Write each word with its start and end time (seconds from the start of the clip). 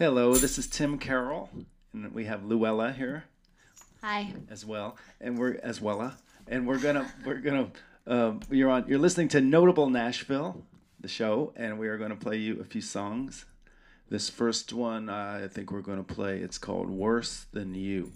Hello, 0.00 0.34
this 0.34 0.56
is 0.56 0.66
Tim 0.66 0.96
Carroll, 0.96 1.50
and 1.92 2.10
we 2.14 2.24
have 2.24 2.42
Luella 2.42 2.90
here 2.90 3.24
Hi. 4.02 4.32
as 4.48 4.64
well, 4.64 4.96
and 5.20 5.38
we're 5.38 5.60
as 5.62 5.78
well, 5.78 6.14
and 6.48 6.66
we're 6.66 6.78
gonna 6.78 7.12
we're 7.22 7.34
gonna 7.34 7.68
um, 8.06 8.40
you're 8.50 8.70
on 8.70 8.86
you're 8.88 8.98
listening 8.98 9.28
to 9.28 9.42
Notable 9.42 9.90
Nashville, 9.90 10.64
the 10.98 11.06
show, 11.06 11.52
and 11.54 11.78
we 11.78 11.86
are 11.86 11.98
gonna 11.98 12.16
play 12.16 12.38
you 12.38 12.58
a 12.62 12.64
few 12.64 12.80
songs. 12.80 13.44
This 14.08 14.30
first 14.30 14.72
one, 14.72 15.10
uh, 15.10 15.42
I 15.44 15.48
think 15.48 15.70
we're 15.70 15.82
gonna 15.82 16.02
play. 16.02 16.38
It's 16.38 16.56
called 16.56 16.88
"Worse 16.88 17.44
Than 17.52 17.74
You." 17.74 18.10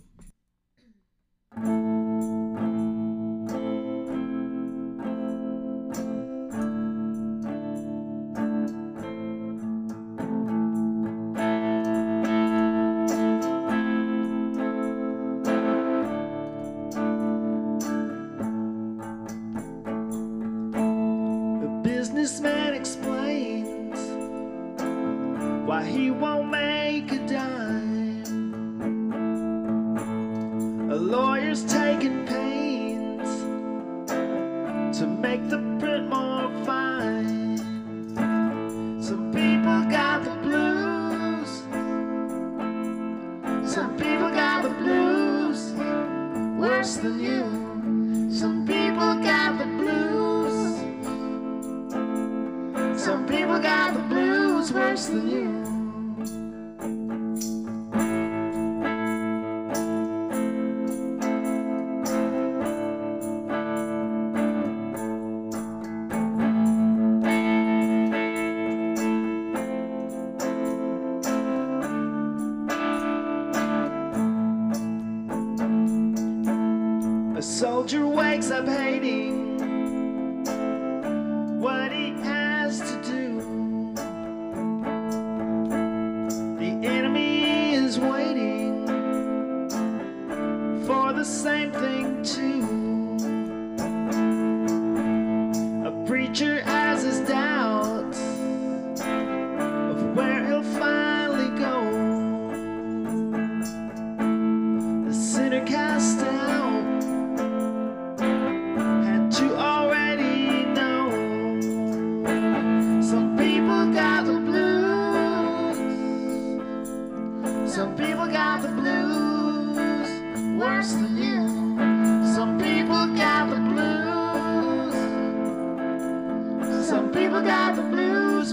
Worse 54.73 55.07
than 55.07 55.29
you. 55.31 55.74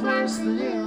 Than 0.01 0.80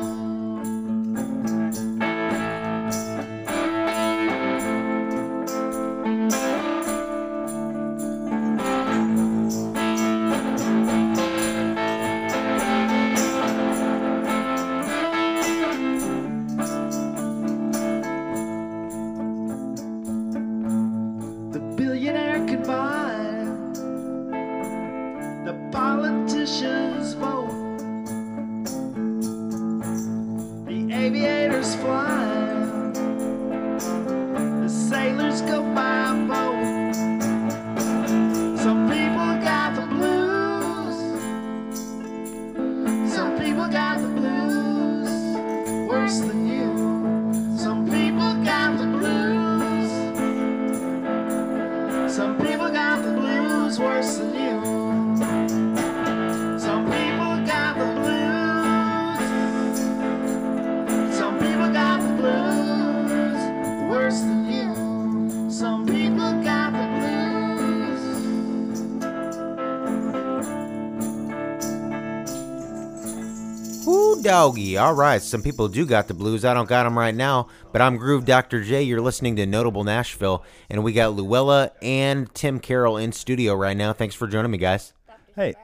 doggy. 74.24 74.76
All 74.78 74.94
right. 74.94 75.20
Some 75.22 75.42
people 75.42 75.68
do 75.68 75.86
got 75.86 76.08
the 76.08 76.14
blues. 76.14 76.44
I 76.44 76.54
don't 76.54 76.68
got 76.68 76.84
them 76.84 76.98
right 76.98 77.14
now, 77.14 77.48
but 77.72 77.80
I'm 77.82 77.96
Groove 77.96 78.24
Dr. 78.24 78.64
J. 78.64 78.82
You're 78.82 79.00
listening 79.00 79.36
to 79.36 79.46
Notable 79.46 79.84
Nashville, 79.84 80.44
and 80.70 80.82
we 80.82 80.92
got 80.92 81.12
Luella 81.14 81.70
and 81.82 82.32
Tim 82.34 82.58
Carroll 82.58 82.96
in 82.96 83.12
studio 83.12 83.54
right 83.54 83.76
now. 83.76 83.92
Thanks 83.92 84.14
for 84.14 84.26
joining 84.26 84.50
me, 84.50 84.58
guys. 84.58 84.92
Hey, 85.36 85.54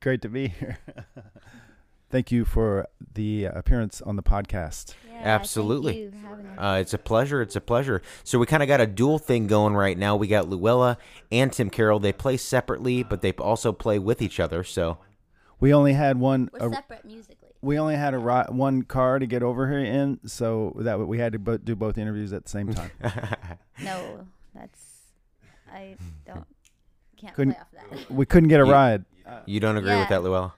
great 0.00 0.22
to 0.22 0.28
be 0.28 0.48
here. 0.48 0.78
Thank 2.10 2.32
you 2.32 2.44
for 2.44 2.86
the 3.14 3.44
appearance 3.46 4.00
on 4.00 4.16
the 4.16 4.22
podcast. 4.22 4.94
Yeah, 5.10 5.20
Absolutely. 5.24 6.10
Thank 6.10 6.14
you 6.14 6.20
for. 6.56 6.60
Uh, 6.62 6.78
it's 6.80 6.94
a 6.94 6.98
pleasure. 6.98 7.42
It's 7.42 7.56
a 7.56 7.60
pleasure. 7.60 8.02
So 8.24 8.38
we 8.38 8.46
kind 8.46 8.62
of 8.62 8.68
got 8.68 8.80
a 8.80 8.86
dual 8.86 9.18
thing 9.18 9.46
going 9.46 9.74
right 9.74 9.96
now. 9.96 10.16
We 10.16 10.26
got 10.26 10.48
Luella 10.48 10.96
and 11.30 11.52
Tim 11.52 11.68
Carroll. 11.70 11.98
They 11.98 12.12
play 12.12 12.36
separately, 12.36 13.02
but 13.02 13.20
they 13.22 13.32
also 13.32 13.72
play 13.72 13.98
with 13.98 14.22
each 14.22 14.40
other. 14.40 14.64
So 14.64 14.98
We 15.60 15.72
only 15.74 15.92
had 15.92 16.18
one. 16.18 16.50
We're 16.58 16.68
a- 16.70 16.74
separate 16.74 17.04
musically. 17.04 17.36
We 17.60 17.78
only 17.78 17.96
had 17.96 18.14
a 18.14 18.18
ri- 18.18 18.44
one 18.50 18.82
car 18.82 19.18
to 19.18 19.26
get 19.26 19.42
over 19.42 19.68
here 19.68 19.78
in, 19.80 20.20
so 20.26 20.74
that 20.80 20.98
we 21.00 21.18
had 21.18 21.32
to 21.32 21.38
bo- 21.38 21.56
do 21.58 21.74
both 21.74 21.98
interviews 21.98 22.32
at 22.32 22.44
the 22.44 22.50
same 22.50 22.72
time. 22.72 22.90
No, 23.82 24.26
that's 24.54 24.80
I 25.72 25.96
don't 26.26 26.44
can't 27.16 27.34
Couldn't- 27.34 27.54
play 27.54 27.60
off 27.60 27.98
that. 28.06 28.10
we 28.10 28.26
couldn't 28.26 28.48
get 28.48 28.60
a 28.60 28.66
You- 28.66 28.72
ride. 28.72 29.04
you 29.46 29.60
don't 29.60 29.76
agree 29.76 29.96
with 29.96 30.08
that, 30.08 30.22
Luella? 30.22 30.54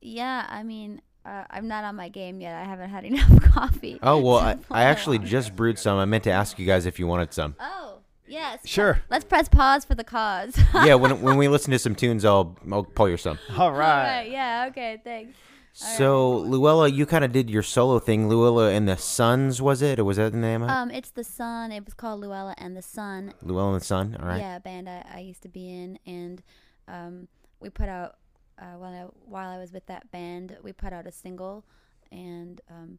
Yeah, 0.00 0.46
I 0.48 0.62
mean, 0.62 1.00
uh, 1.24 1.44
I'm 1.50 1.68
not 1.68 1.84
on 1.84 1.96
my 1.96 2.08
game 2.08 2.40
yet. 2.40 2.54
I 2.54 2.64
haven't 2.64 2.90
had 2.90 3.04
enough 3.10 3.40
coffee. 3.52 3.98
Oh 4.02 4.18
well, 4.18 4.38
I, 4.38 4.56
I 4.70 4.82
actually 4.84 5.18
along. 5.18 5.28
just 5.28 5.54
brewed 5.54 5.78
some. 5.78 5.98
I 5.98 6.04
meant 6.06 6.24
to 6.24 6.30
ask 6.30 6.58
you 6.58 6.66
guys 6.66 6.86
if 6.86 6.98
you 6.98 7.06
wanted 7.06 7.32
some. 7.34 7.54
Oh, 7.60 7.98
yes. 8.26 8.60
Sure. 8.66 9.00
Let's 9.10 9.24
press 9.24 9.48
pause 9.48 9.84
for 9.84 9.94
the 9.94 10.04
cause. 10.04 10.58
yeah, 10.74 10.94
when 10.94 11.20
when 11.22 11.36
we 11.36 11.48
listen 11.48 11.70
to 11.72 11.78
some 11.78 11.94
tunes, 11.94 12.24
I'll 12.24 12.56
I'll 12.70 12.84
pull 12.84 13.08
your 13.08 13.18
some. 13.18 13.38
All 13.56 13.66
All 13.66 13.72
right. 13.72 14.18
right. 14.22 14.30
Yeah. 14.30 14.66
Okay. 14.70 15.00
Thanks. 15.04 15.36
So 15.72 16.36
Luella, 16.38 16.88
you 16.88 17.06
kind 17.06 17.24
of 17.24 17.32
did 17.32 17.48
your 17.48 17.62
solo 17.62 17.98
thing. 17.98 18.28
Luella 18.28 18.70
and 18.70 18.86
the 18.86 18.96
Suns, 18.96 19.62
was 19.62 19.80
it, 19.82 19.98
or 19.98 20.04
was 20.04 20.18
that 20.18 20.32
the 20.32 20.38
name 20.38 20.62
of 20.62 20.68
it? 20.68 20.72
Um, 20.72 20.90
it's 20.90 21.10
the 21.10 21.24
Sun. 21.24 21.72
It 21.72 21.84
was 21.84 21.94
called 21.94 22.20
Luella 22.20 22.54
and 22.58 22.76
the 22.76 22.82
Sun. 22.82 23.32
Luella 23.42 23.72
and 23.72 23.80
the 23.80 23.84
Sun. 23.84 24.16
All 24.20 24.28
right. 24.28 24.38
Yeah, 24.38 24.56
a 24.56 24.60
band 24.60 24.88
I, 24.88 25.04
I 25.14 25.18
used 25.20 25.42
to 25.42 25.48
be 25.48 25.68
in, 25.68 25.98
and 26.06 26.42
um, 26.88 27.28
we 27.60 27.70
put 27.70 27.88
out 27.88 28.16
uh, 28.58 28.76
while 28.76 28.92
I 28.92 29.02
while 29.24 29.50
I 29.50 29.58
was 29.58 29.72
with 29.72 29.86
that 29.86 30.10
band, 30.10 30.56
we 30.62 30.72
put 30.72 30.92
out 30.92 31.06
a 31.06 31.12
single, 31.12 31.64
and 32.10 32.60
um, 32.70 32.98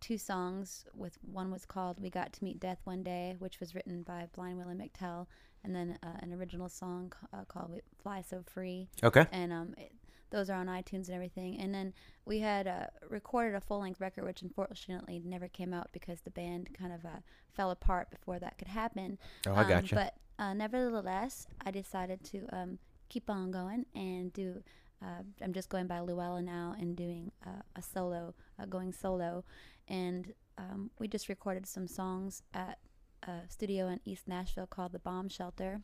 two 0.00 0.18
songs. 0.18 0.86
With 0.94 1.18
one 1.20 1.50
was 1.50 1.66
called 1.66 2.00
"We 2.00 2.10
Got 2.10 2.32
to 2.34 2.44
Meet 2.44 2.60
Death 2.60 2.78
One 2.84 3.02
Day," 3.02 3.34
which 3.38 3.60
was 3.60 3.74
written 3.74 4.02
by 4.02 4.28
Blind 4.34 4.58
Willie 4.58 4.74
McTell, 4.74 5.26
and 5.64 5.74
then 5.74 5.98
uh, 6.02 6.18
an 6.20 6.32
original 6.32 6.68
song 6.68 7.12
uh, 7.32 7.44
called 7.48 7.80
"Fly 8.02 8.22
So 8.22 8.42
Free." 8.46 8.88
Okay. 9.02 9.26
and 9.32 9.52
um, 9.52 9.74
it, 9.76 9.92
those 10.34 10.50
are 10.50 10.54
on 10.58 10.66
iTunes 10.66 11.06
and 11.06 11.10
everything. 11.14 11.58
And 11.60 11.72
then 11.72 11.94
we 12.24 12.40
had 12.40 12.66
uh, 12.66 12.86
recorded 13.08 13.54
a 13.54 13.60
full 13.60 13.80
length 13.80 14.00
record, 14.00 14.24
which 14.24 14.42
unfortunately 14.42 15.22
never 15.24 15.46
came 15.48 15.72
out 15.72 15.90
because 15.92 16.20
the 16.22 16.30
band 16.30 16.70
kind 16.76 16.92
of 16.92 17.04
uh, 17.04 17.20
fell 17.52 17.70
apart 17.70 18.10
before 18.10 18.38
that 18.40 18.58
could 18.58 18.68
happen. 18.68 19.18
Oh, 19.46 19.54
I 19.54 19.62
Um, 19.62 19.68
gotcha. 19.68 19.94
But 19.94 20.14
uh, 20.38 20.52
nevertheless, 20.54 21.46
I 21.64 21.70
decided 21.70 22.24
to 22.24 22.46
um, 22.52 22.78
keep 23.08 23.30
on 23.30 23.50
going 23.52 23.86
and 23.94 24.32
do. 24.32 24.62
Uh, 25.00 25.22
I'm 25.42 25.52
just 25.52 25.68
going 25.68 25.86
by 25.86 26.00
Luella 26.00 26.42
now 26.42 26.74
and 26.80 26.96
doing 26.96 27.30
uh, 27.46 27.62
a 27.76 27.82
solo, 27.82 28.34
uh, 28.58 28.64
going 28.64 28.92
solo, 28.92 29.44
and 29.86 30.32
um, 30.58 30.90
we 30.98 31.06
just 31.08 31.28
recorded 31.28 31.66
some 31.66 31.86
songs 31.86 32.42
at 32.54 32.78
a 33.24 33.40
studio 33.48 33.88
in 33.88 34.00
East 34.04 34.26
Nashville 34.26 34.66
called 34.66 34.92
the 34.92 34.98
Bomb 34.98 35.28
Shelter. 35.28 35.80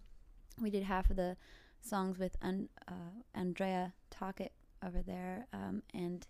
We 0.61 0.71
did 0.71 0.85
half 0.85 1.11
of 1.11 1.17
the 1.17 1.37
songs 1.83 2.19
with 2.19 2.37
uh, 2.43 2.93
Andrija 3.37 3.93
Tokic 4.11 4.51
over 4.85 5.03
there 5.03 5.47
um, 5.53 5.83
and 5.95 6.27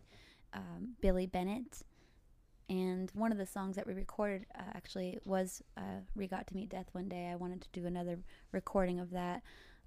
um, 0.53 0.95
Billy 1.01 1.27
Bennett. 1.27 1.83
And 2.69 3.11
one 3.15 3.33
of 3.33 3.39
the 3.39 3.47
songs 3.47 3.75
that 3.77 3.87
we 3.87 3.95
recorded 3.95 4.47
uh, 4.57 4.63
actually 4.75 5.19
was 5.25 5.61
uh, 5.77 6.03
We 6.15 6.29
Got 6.29 6.47
to 6.49 6.55
Meet 6.55 6.69
Death 6.69 6.87
One 6.93 7.09
Day. 7.09 7.29
I 7.29 7.35
wanted 7.35 7.63
to 7.63 7.69
do 7.73 7.85
another 7.87 8.21
recording 8.53 9.01
of 9.01 9.11
that 9.11 9.43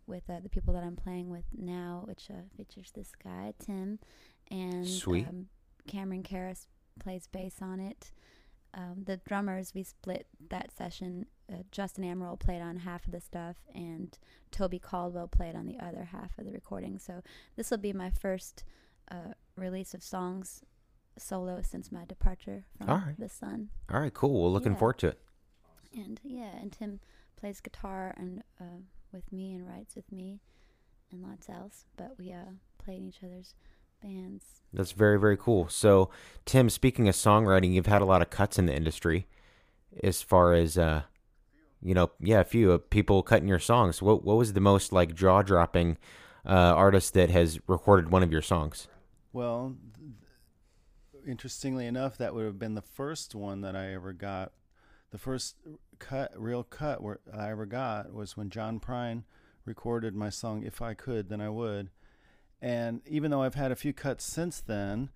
with 0.06 0.30
uh, 0.30 0.42
the 0.42 0.50
people 0.50 0.74
that 0.74 0.84
I'm 0.84 0.98
playing 0.98 1.30
with 1.30 1.46
now, 1.58 2.04
which 2.06 2.28
uh, 2.30 2.42
features 2.58 2.92
this 2.94 3.12
guy, 3.24 3.54
Tim. 3.66 4.00
And 4.52 4.86
Sweet. 4.88 5.28
Um, 5.28 5.48
Cameron 5.88 6.24
Karras 6.24 6.68
plays 7.00 7.28
bass 7.28 7.56
on 7.62 7.80
it. 7.80 8.12
Um, 8.74 9.04
the 9.06 9.18
drummers, 9.18 9.74
we 9.74 9.84
split 9.84 10.28
that 10.50 10.76
session. 10.76 11.28
Uh, 11.52 11.58
Justin 11.72 12.04
Amaral 12.06 12.40
played 12.40 12.62
on 12.62 12.78
half 12.78 13.06
of 13.06 13.12
the 13.12 13.20
stuff, 13.20 13.58
and 13.76 14.18
Toby 14.52 14.80
Caldwell 14.80 15.28
played 15.28 15.56
on 15.56 15.66
the 15.66 15.80
other 15.80 16.06
half 16.06 16.38
of 16.38 16.46
the 16.46 16.52
recording. 16.52 16.98
So 17.00 17.22
this 17.56 17.70
will 17.70 17.78
be 17.80 17.94
my 17.94 18.10
first 18.10 18.64
uh, 19.12 19.34
release 19.58 19.94
of 19.94 20.02
songs 20.04 20.64
solo 21.18 21.62
since 21.62 21.92
my 21.92 22.06
departure 22.06 22.64
from 22.78 22.90
All 22.90 22.98
right. 22.98 23.20
the 23.20 23.30
Sun. 23.30 23.70
All 23.94 24.00
right, 24.00 24.14
cool. 24.14 24.42
We're 24.44 24.50
looking 24.50 24.72
Yeah. 24.74 24.78
forward 24.80 25.00
to 25.00 25.08
it. 25.10 25.20
And 25.96 26.20
yeah, 26.24 26.56
and 26.60 26.72
Tim 26.72 27.00
plays 27.36 27.60
guitar 27.62 28.14
and 28.18 28.42
uh, 28.60 28.80
with 29.12 29.32
me 29.32 29.54
and 29.54 29.68
writes 29.68 29.96
with 29.96 30.12
me, 30.12 30.40
and 31.12 31.22
lots 31.22 31.50
else. 31.50 31.86
But 31.98 32.18
we 32.18 32.32
uh, 32.32 32.54
play 32.84 32.96
in 32.96 33.08
each 33.10 33.20
other's 33.24 33.54
bands. 34.02 34.44
That's 34.74 34.94
very, 34.94 35.20
very 35.20 35.38
cool. 35.38 35.68
So, 35.70 36.10
Tim, 36.46 36.70
speaking 36.70 37.08
of 37.08 37.16
songwriting, 37.16 37.74
you've 37.74 37.86
had 37.86 38.02
a 38.02 38.06
lot 38.06 38.22
of 38.24 38.30
cuts 38.32 38.58
in 38.58 38.66
the 38.66 38.74
industry 38.76 39.28
as 40.02 40.24
far 40.24 40.54
as, 40.54 40.78
uh, 40.80 41.04
you 41.84 41.94
know, 41.94 42.12
yeah, 42.20 42.40
a 42.40 42.46
few 42.46 42.72
uh, 42.72 42.78
people 42.78 43.24
cutting 43.24 43.48
your 43.48 43.60
songs. 43.60 44.02
What, 44.02 44.24
what 44.24 44.38
was 44.38 44.54
the 44.54 44.62
most 44.62 44.92
like 44.92 45.14
jaw 45.14 45.42
dropping 45.42 45.98
uh, 46.46 46.50
artist 46.50 47.14
that 47.14 47.30
has 47.30 47.60
recorded 47.68 48.12
one 48.12 48.24
of 48.24 48.32
your 48.32 48.42
songs? 48.42 48.88
Well, 49.32 49.76
interestingly 51.28 51.86
enough, 51.86 52.18
that 52.18 52.34
would 52.34 52.46
have 52.46 52.60
been 52.60 52.76
the 52.76 52.82
first 52.82 53.36
one 53.36 53.62
that 53.62 53.76
I 53.76 53.94
ever 53.94 54.14
got. 54.14 54.52
The 55.12 55.18
first 55.18 55.56
cut, 56.00 56.32
real 56.36 56.64
cut, 56.64 57.02
where 57.02 57.20
I 57.32 57.50
ever 57.52 57.66
got 57.66 58.14
was 58.14 58.36
when 58.36 58.50
John 58.50 58.80
Prine 58.80 59.24
recorded 59.66 60.16
my 60.16 60.30
song 60.30 60.64
"If 60.64 60.82
I 60.82 60.94
Could, 60.94 61.30
Then 61.30 61.40
I 61.40 61.50
Would," 61.50 61.90
and 62.62 63.02
even 63.06 63.30
though 63.30 63.44
I've 63.44 63.56
had 63.56 63.72
a 63.72 63.76
few 63.76 63.94
cuts 63.94 64.24
since 64.24 64.60
then, 64.60 65.10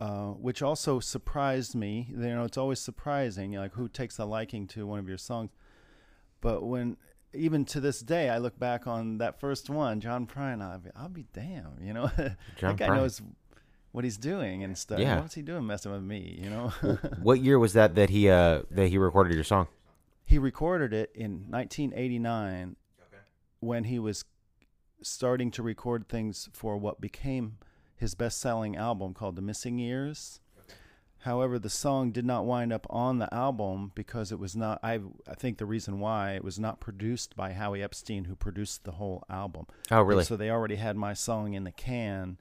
uh, 0.00 0.28
which 0.32 0.62
also 0.62 1.00
surprised 1.00 1.74
me. 1.74 2.06
You 2.10 2.18
know, 2.18 2.44
it's 2.44 2.58
always 2.58 2.80
surprising, 2.80 3.52
like 3.52 3.72
who 3.72 3.88
takes 3.88 4.18
a 4.18 4.24
liking 4.24 4.66
to 4.68 4.86
one 4.86 4.98
of 4.98 5.08
your 5.08 5.18
songs. 5.18 5.50
But 6.40 6.62
when 6.62 6.96
even 7.32 7.64
to 7.66 7.80
this 7.80 8.00
day, 8.00 8.30
I 8.30 8.38
look 8.38 8.58
back 8.58 8.86
on 8.86 9.18
that 9.18 9.40
first 9.40 9.68
one, 9.68 10.00
John 10.00 10.26
Prine. 10.26 10.62
I'll 10.62 10.78
be, 10.78 10.90
I'll 10.96 11.08
be 11.08 11.26
damn, 11.32 11.76
you 11.80 11.92
know, 11.92 12.10
John 12.58 12.76
that 12.76 12.76
guy 12.76 12.88
Prine. 12.88 12.96
knows 12.96 13.22
what 13.92 14.04
he's 14.04 14.16
doing 14.16 14.62
and 14.64 14.76
stuff. 14.76 14.98
Yeah. 14.98 15.20
What's 15.20 15.34
he 15.34 15.42
doing 15.42 15.66
messing 15.66 15.92
with 15.92 16.02
me? 16.02 16.38
You 16.42 16.50
know. 16.50 16.68
What 17.22 17.40
year 17.40 17.58
was 17.58 17.72
that 17.74 17.94
that 17.96 18.10
he 18.10 18.28
uh, 18.28 18.62
that 18.70 18.88
he 18.88 18.98
recorded 18.98 19.34
your 19.34 19.44
song? 19.44 19.68
he 20.26 20.38
recorded 20.38 20.92
it 20.92 21.12
in 21.14 21.44
1989 21.50 22.74
when 23.60 23.84
he 23.84 23.98
was 23.98 24.24
starting 25.00 25.52
to 25.52 25.62
record 25.62 26.08
things 26.08 26.48
for 26.52 26.76
what 26.76 27.00
became 27.00 27.58
his 27.96 28.14
best-selling 28.16 28.76
album 28.76 29.14
called 29.14 29.36
The 29.36 29.42
Missing 29.42 29.78
Years. 29.78 30.40
However, 31.20 31.58
the 31.58 31.70
song 31.70 32.12
did 32.12 32.24
not 32.24 32.44
wind 32.46 32.72
up 32.72 32.86
on 32.88 33.18
the 33.18 33.32
album 33.34 33.90
because 33.94 34.30
it 34.30 34.38
was 34.38 34.54
not 34.54 34.78
I 34.82 35.00
I 35.28 35.34
think 35.34 35.58
the 35.58 35.66
reason 35.66 35.98
why 35.98 36.32
it 36.32 36.44
was 36.44 36.58
not 36.58 36.78
produced 36.80 37.34
by 37.36 37.52
Howie 37.52 37.82
Epstein 37.82 38.24
who 38.26 38.36
produced 38.36 38.84
the 38.84 38.92
whole 38.92 39.24
album. 39.28 39.66
Oh, 39.90 40.02
really? 40.02 40.24
So 40.24 40.36
they 40.36 40.50
already 40.50 40.76
had 40.76 40.96
my 40.96 41.14
song 41.14 41.54
in 41.54 41.64
the 41.64 41.72
can 41.72 42.38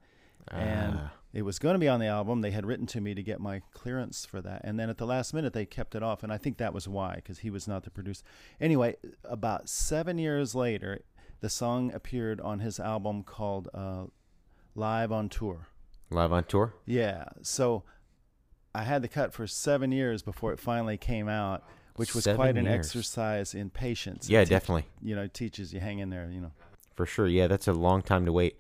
and 0.50 1.00
Ah. 1.02 1.14
it 1.34 1.42
was 1.42 1.58
going 1.58 1.74
to 1.74 1.80
be 1.80 1.88
on 1.88 2.00
the 2.00 2.06
album. 2.06 2.42
They 2.42 2.52
had 2.52 2.68
written 2.68 2.86
to 2.88 3.02
me 3.02 3.16
to 3.16 3.24
get 3.24 3.40
my 3.40 3.62
clearance 3.74 4.26
for 4.28 4.40
that, 4.42 4.62
and 4.64 4.80
then 4.80 4.92
at 4.92 5.00
the 5.00 5.08
last 5.08 5.34
minute 5.34 5.54
they 5.54 5.66
kept 5.66 5.96
it 5.96 6.04
off, 6.04 6.22
and 6.22 6.32
I 6.32 6.38
think 6.38 6.58
that 6.58 6.72
was 6.72 6.88
why, 6.88 7.16
because 7.16 7.40
he 7.40 7.50
was 7.50 7.68
not 7.68 7.82
the 7.84 7.90
producer. 7.90 8.24
Anyway, 8.62 8.96
about 9.24 9.68
seven 9.68 10.20
years 10.20 10.54
later, 10.54 11.02
the 11.40 11.50
song 11.50 11.92
appeared 11.92 12.40
on 12.40 12.60
his 12.60 12.80
album 12.80 13.24
called 13.24 13.70
uh, 13.74 14.04
"Live 14.76 15.12
on 15.12 15.28
Tour." 15.30 15.68
Live 16.12 16.32
on 16.32 16.44
tour? 16.44 16.76
Yeah, 16.86 17.26
so 17.42 17.84
I 18.76 18.84
had 18.84 19.02
the 19.02 19.08
cut 19.08 19.34
for 19.34 19.48
seven 19.48 19.92
years 19.92 20.22
before 20.22 20.52
it 20.54 20.60
finally 20.60 20.98
came 20.98 21.28
out, 21.30 21.64
which 21.96 22.14
was 22.14 22.26
Seven 22.26 22.38
quite 22.38 22.58
an 22.58 22.66
years. 22.66 22.86
exercise 22.88 23.54
in 23.54 23.70
patience. 23.70 24.30
Yeah, 24.30 24.42
teach- 24.42 24.50
definitely. 24.50 24.86
You 25.02 25.16
know, 25.16 25.24
it 25.24 25.34
teaches 25.34 25.74
you 25.74 25.80
hang 25.80 26.00
in 26.00 26.10
there. 26.10 26.30
You 26.30 26.42
know. 26.42 26.52
For 26.96 27.06
sure. 27.06 27.28
Yeah, 27.28 27.48
that's 27.48 27.68
a 27.68 27.74
long 27.74 28.02
time 28.02 28.26
to 28.26 28.32
wait. 28.32 28.58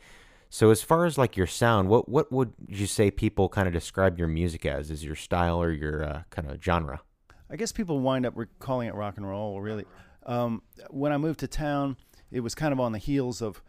So 0.49 0.69
as 0.69 0.81
far 0.81 1.05
as 1.05 1.17
like 1.17 1.35
your 1.35 1.47
sound, 1.47 1.89
what 1.89 2.07
what 2.07 2.31
would 2.31 2.53
you 2.67 2.87
say 2.87 3.11
people 3.11 3.49
kind 3.49 3.67
of 3.67 3.73
describe 3.73 4.17
your 4.17 4.27
music 4.27 4.65
as? 4.65 4.89
Is 4.89 5.03
your 5.03 5.15
style 5.15 5.61
or 5.61 5.71
your 5.71 6.03
uh, 6.03 6.23
kind 6.29 6.49
of 6.49 6.63
genre? 6.63 7.01
I 7.49 7.57
guess 7.57 7.71
people 7.71 7.99
wind 7.99 8.25
up 8.25 8.35
calling 8.59 8.87
it 8.87 8.95
rock 8.95 9.17
and 9.17 9.27
roll. 9.27 9.59
Really, 9.59 9.85
um, 10.25 10.61
when 10.89 11.11
I 11.11 11.17
moved 11.17 11.41
to 11.41 11.47
town, 11.47 11.97
it 12.31 12.39
was 12.39 12.55
kind 12.55 12.71
of 12.71 12.79
on 12.79 12.91
the 12.93 12.97
heels 12.99 13.41
of 13.41 13.61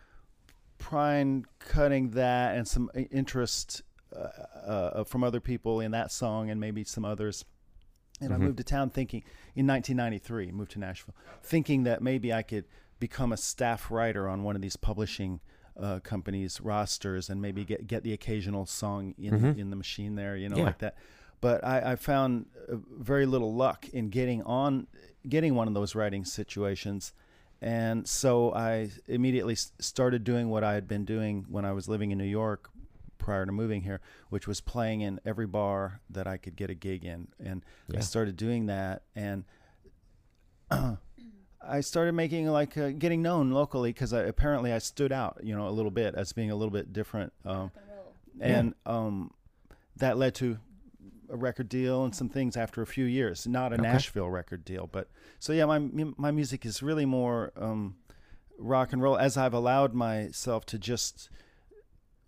Prine 0.78 1.44
cutting 1.58 2.10
that 2.10 2.56
and 2.56 2.69
some 2.69 2.90
interest 3.10 3.82
uh, 4.16 4.70
uh, 5.00 5.04
from 5.04 5.22
other 5.24 5.40
people 5.40 5.80
in 5.80 5.90
that 5.92 6.10
song 6.10 6.50
and 6.50 6.60
maybe 6.60 6.84
some 6.84 7.04
others. 7.04 7.44
And 8.20 8.32
I 8.32 8.36
Mhm. 8.36 8.40
moved 8.40 8.56
to 8.58 8.64
town 8.64 8.90
thinking 8.90 9.22
in 9.54 9.66
1993, 9.66 10.50
moved 10.52 10.70
to 10.73 10.78
Nashville, 10.78 11.14
thinking 11.42 11.82
that 11.85 12.02
maybe 12.02 12.32
I 12.32 12.42
could 12.42 12.64
become 12.99 13.30
a 13.32 13.37
staff 13.37 13.90
writer 13.90 14.26
on 14.28 14.42
one 14.42 14.56
of 14.56 14.62
these 14.62 14.76
publishing 14.76 15.40
uh, 15.78 16.00
companies' 16.00 16.58
rosters 16.62 17.28
and 17.28 17.42
maybe 17.42 17.62
get 17.62 17.87
get 17.87 18.02
the 18.02 18.14
occasional 18.14 18.64
song 18.64 19.14
in 19.18 19.35
Mhm. 19.35 19.58
in 19.58 19.68
the 19.68 19.76
machine 19.76 20.14
there, 20.14 20.35
you 20.35 20.49
know, 20.49 20.56
Yeah. 20.56 20.64
like 20.64 20.78
that. 20.78 20.94
But 21.42 21.62
I, 21.62 21.92
I 21.92 21.96
found 21.96 22.46
uh, 22.73 22.76
very 22.99 23.26
little 23.26 23.54
luck 23.54 23.87
in 23.90 24.08
getting 24.08 24.42
on 24.44 24.87
getting 25.28 25.54
one 25.54 25.68
of 25.68 25.75
those 25.75 25.94
writing 25.94 26.25
situations. 26.25 27.12
And 27.61 28.08
so 28.08 28.54
I 28.54 28.90
immediately 29.06 29.54
started 29.56 30.25
doing 30.25 30.49
what 30.49 30.64
I 30.64 30.73
had 30.75 30.88
been 30.88 31.04
doing 31.04 31.44
when 31.50 31.66
I 31.66 31.73
was 31.73 31.88
living 31.88 32.11
in 32.11 32.16
New 32.16 32.25
York 32.25 32.70
prior 33.18 33.44
to 33.46 33.52
moving 33.52 33.82
here, 33.82 34.00
which 34.30 34.46
was 34.46 34.61
playing 34.61 35.00
in 35.00 35.20
every 35.25 35.46
bar 35.46 36.00
that 36.11 36.26
I 36.26 36.37
could 36.37 36.56
get 36.56 36.70
a 36.70 36.75
gig 36.75 37.04
in. 37.04 37.28
And 37.42 37.64
Yeah. 37.88 37.99
I 37.99 38.00
started 38.02 38.37
doing 38.37 38.66
that. 38.66 39.02
And 39.14 39.44
I 40.70 41.80
started 41.80 42.12
making 42.12 42.46
like 42.49 42.76
uh, 42.78 42.90
getting 42.90 43.23
known 43.23 43.50
locally 43.50 43.90
because 43.92 44.12
I, 44.12 44.23
apparently 44.23 44.73
I 44.73 44.78
stood 44.78 45.12
out, 45.12 45.40
you 45.42 45.56
know, 45.56 45.68
a 45.68 45.70
little 45.70 45.90
bit 45.90 46.14
as 46.14 46.32
being 46.32 46.50
a 46.50 46.54
little 46.56 46.70
bit 46.73 46.92
different. 46.92 47.32
Um, 47.44 47.70
and 48.40 48.75
yeah. 48.87 48.92
um, 48.92 49.32
that 49.96 50.16
led 50.18 50.35
to 50.37 50.58
a 51.28 51.37
record 51.37 51.68
deal 51.68 52.04
and 52.04 52.14
some 52.14 52.28
things 52.28 52.56
after 52.56 52.82
a 52.82 52.87
few 52.87 53.04
years. 53.04 53.46
Not 53.46 53.73
a 53.73 53.75
Okay. 53.76 53.82
Nashville 53.82 54.30
record 54.30 54.64
deal, 54.64 54.88
but 54.90 55.08
so 55.40 55.52
yeah, 55.52 55.64
my 55.64 55.78
my 55.78 56.30
music 56.30 56.64
is 56.64 56.82
really 56.82 57.04
more 57.06 57.52
um, 57.56 57.96
rock 58.58 58.92
and 58.92 59.02
roll 59.02 59.16
as 59.18 59.37
I've 59.37 59.54
allowed 59.54 59.92
myself 59.92 60.66
to 60.66 60.78
just 60.78 61.30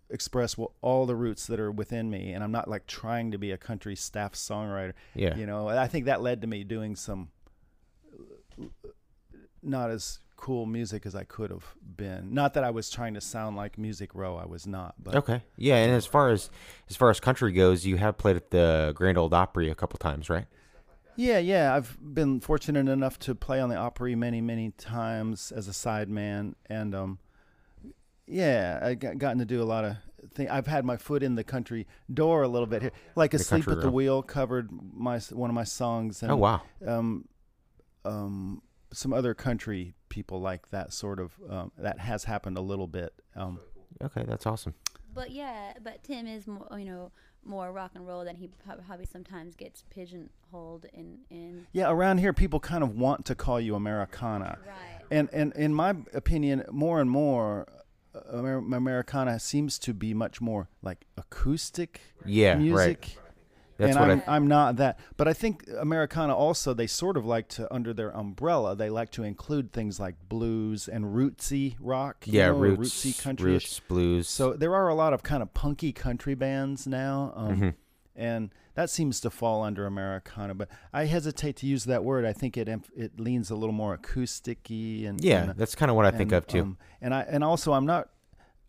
express 0.09 0.55
all 0.81 1.05
the 1.05 1.15
roots 1.15 1.47
that 1.47 1.59
are 1.59 1.71
within 1.71 2.09
me, 2.09 2.33
and 2.33 2.43
I'm 2.43 2.51
not 2.51 2.67
like 2.67 2.87
trying 2.87 3.31
to 3.31 3.37
be 3.37 3.51
a 3.51 3.57
country 3.57 3.95
staff 3.95 4.33
songwriter. 4.33 4.93
Yeah. 5.13 5.35
You 5.35 5.45
know, 5.45 5.67
I 5.67 5.87
think 5.87 6.05
that 6.05 6.21
led 6.21 6.41
to 6.41 6.47
me 6.47 6.63
doing 6.63 6.95
some 6.95 7.29
not 9.61 9.89
as 9.89 10.19
cool 10.35 10.65
music 10.65 11.05
as 11.05 11.15
I 11.15 11.23
could 11.25 11.49
have 11.51 11.75
been. 11.97 12.33
Not 12.33 12.53
that 12.53 12.63
I 12.63 12.69
was 12.69 12.89
trying 12.89 13.13
to 13.15 13.21
sound 13.21 13.57
like 13.57 13.77
Music 13.77 14.15
Row, 14.15 14.37
I 14.37 14.45
was 14.45 14.65
not. 14.65 14.95
But 14.97 15.15
Okay. 15.15 15.43
Yeah, 15.57 15.75
and 15.75 15.93
as 15.93 16.05
far 16.05 16.29
as 16.29 16.49
as 16.89 16.95
far 16.95 17.09
as 17.09 17.19
country 17.19 17.51
goes, 17.51 17.85
you 17.85 17.97
have 17.97 18.17
played 18.17 18.37
at 18.37 18.51
the 18.51 18.93
Grand 18.95 19.17
Ole 19.17 19.33
Opry 19.33 19.69
a 19.69 19.75
couple 19.75 19.97
times, 19.97 20.29
right? 20.29 20.45
yeah, 21.17 21.37
yeah, 21.37 21.75
I've 21.75 21.97
been 22.01 22.39
fortunate 22.39 22.87
enough 22.87 23.19
to 23.19 23.35
play 23.35 23.59
on 23.59 23.67
the 23.67 23.75
Opry 23.75 24.15
many, 24.15 24.39
many 24.39 24.71
times 24.71 25.51
as 25.51 25.67
a 25.67 25.71
sideman, 25.71 26.53
and 26.67 26.95
um, 26.95 27.19
yeah, 28.29 28.79
I 28.81 28.93
got 28.95 29.17
gotten 29.17 29.39
to 29.39 29.45
do 29.45 29.61
a 29.61 29.65
lot 29.65 29.83
of 29.85 29.97
things. 30.33 30.49
I've 30.51 30.67
had 30.67 30.85
my 30.85 30.97
foot 30.97 31.23
in 31.23 31.35
the 31.35 31.43
country 31.43 31.87
door 32.13 32.43
a 32.43 32.47
little 32.47 32.67
bit 32.67 32.81
here, 32.81 32.91
like 33.15 33.33
"Asleep 33.33 33.65
country 33.65 33.73
at 33.73 33.79
the 33.81 33.85
room. 33.87 33.93
Wheel" 33.95 34.21
covered 34.23 34.69
my 34.71 35.19
one 35.31 35.49
of 35.49 35.53
my 35.55 35.63
songs. 35.63 36.21
And, 36.23 36.31
Oh 36.31 36.35
wow. 36.37 36.61
Um, 36.85 37.27
um, 38.05 38.61
some 38.91 39.13
other 39.13 39.33
country 39.33 39.93
people 40.09 40.39
like 40.41 40.69
that 40.71 40.93
sort 40.93 41.19
of 41.19 41.33
um, 41.49 41.71
that 41.77 41.99
has 41.99 42.23
happened 42.23 42.57
a 42.57 42.61
little 42.61 42.87
bit. 42.87 43.13
Um, 43.35 43.59
Okay, 44.01 44.23
that's 44.25 44.45
awesome. 44.45 44.75
But 45.13 45.31
yeah, 45.31 45.73
but 45.83 46.03
Tim 46.03 46.25
is 46.25 46.47
more, 46.47 46.67
you 46.77 46.85
know, 46.85 47.11
more 47.43 47.71
rock 47.71 47.91
and 47.95 48.07
roll 48.07 48.23
than 48.23 48.35
he 48.37 48.47
probably 48.65 49.05
sometimes 49.05 49.55
gets 49.55 49.83
pigeonholed 49.89 50.85
in 50.93 51.19
in. 51.29 51.67
yeah, 51.73 51.89
around 51.89 52.19
here, 52.19 52.31
people 52.31 52.59
kind 52.59 52.83
of 52.83 52.95
want 52.95 53.25
to 53.25 53.35
call 53.35 53.59
you 53.59 53.75
Americana. 53.75 54.57
Right. 54.65 55.01
and 55.11 55.29
and 55.33 55.53
in 55.53 55.73
my 55.73 55.95
opinion, 56.13 56.63
more 56.71 57.01
and 57.01 57.09
more, 57.09 57.67
Amer- 57.67 57.78
Americana 58.31 59.39
seems 59.39 59.79
to 59.79 59.93
be 59.93 60.13
much 60.13 60.41
more 60.41 60.69
like 60.81 61.05
acoustic 61.17 62.01
Yeah, 62.25 62.53
right. 62.71 63.17
That's 63.77 63.95
and 63.95 63.99
what 64.01 64.11
I'm, 64.11 64.23
I. 64.27 64.35
I'm 64.35 64.47
not 64.47 64.75
that, 64.75 64.99
but 65.15 65.29
I 65.29 65.33
think 65.33 65.63
Americana 65.79 66.35
also 66.35 66.73
they 66.73 66.85
sort 66.87 67.15
of 67.15 67.25
like 67.25 67.47
to 67.49 67.73
under 67.73 67.93
their 67.93 68.09
umbrella 68.09 68.75
they 68.75 68.89
like 68.89 69.09
to 69.11 69.23
include 69.23 69.71
things 69.71 70.01
like 70.01 70.15
blues 70.27 70.89
and 70.89 71.05
rootsy 71.05 71.77
rock, 71.79 72.27
you 72.27 72.33
Yeah, 72.33 72.47
know, 72.47 72.57
roots, 72.57 73.05
rootsy 73.05 73.23
country. 73.23 73.53
roots, 73.53 73.79
blues. 73.87 74.27
So 74.27 74.51
there 74.53 74.75
are 74.75 74.89
a 74.89 74.95
lot 74.95 75.13
of 75.13 75.23
kind 75.23 75.41
of 75.41 75.53
punky 75.53 75.93
country 75.93 76.35
bands 76.35 76.87
now, 76.87 77.31
um, 77.37 77.55
Mm-hmm. 77.55 77.69
and 78.17 78.49
that 78.79 78.89
seems 78.89 79.19
to 79.19 79.29
fall 79.29 79.61
under 79.63 79.85
Americana. 79.85 80.55
But 80.55 80.69
I 80.93 81.05
hesitate 81.05 81.57
to 81.57 81.65
use 81.67 81.83
that 81.85 82.03
word. 82.03 82.25
I 82.25 82.33
think 82.33 82.55
it 82.57 82.69
it 82.95 83.19
leans 83.19 83.49
a 83.51 83.55
little 83.55 83.73
more 83.73 83.97
acousticy 83.97 85.07
and 85.07 85.21
yeah, 85.23 85.43
and, 85.49 85.55
that's 85.59 85.75
kind 85.75 85.89
of 85.89 85.95
what 85.97 86.05
I 86.05 86.11
think 86.11 86.31
and, 86.31 86.37
of 86.37 86.47
too. 86.47 86.61
um, 86.61 86.77
and 87.01 87.13
I 87.13 87.21
and 87.21 87.43
also 87.43 87.73
I'm 87.73 87.85
not 87.85 88.09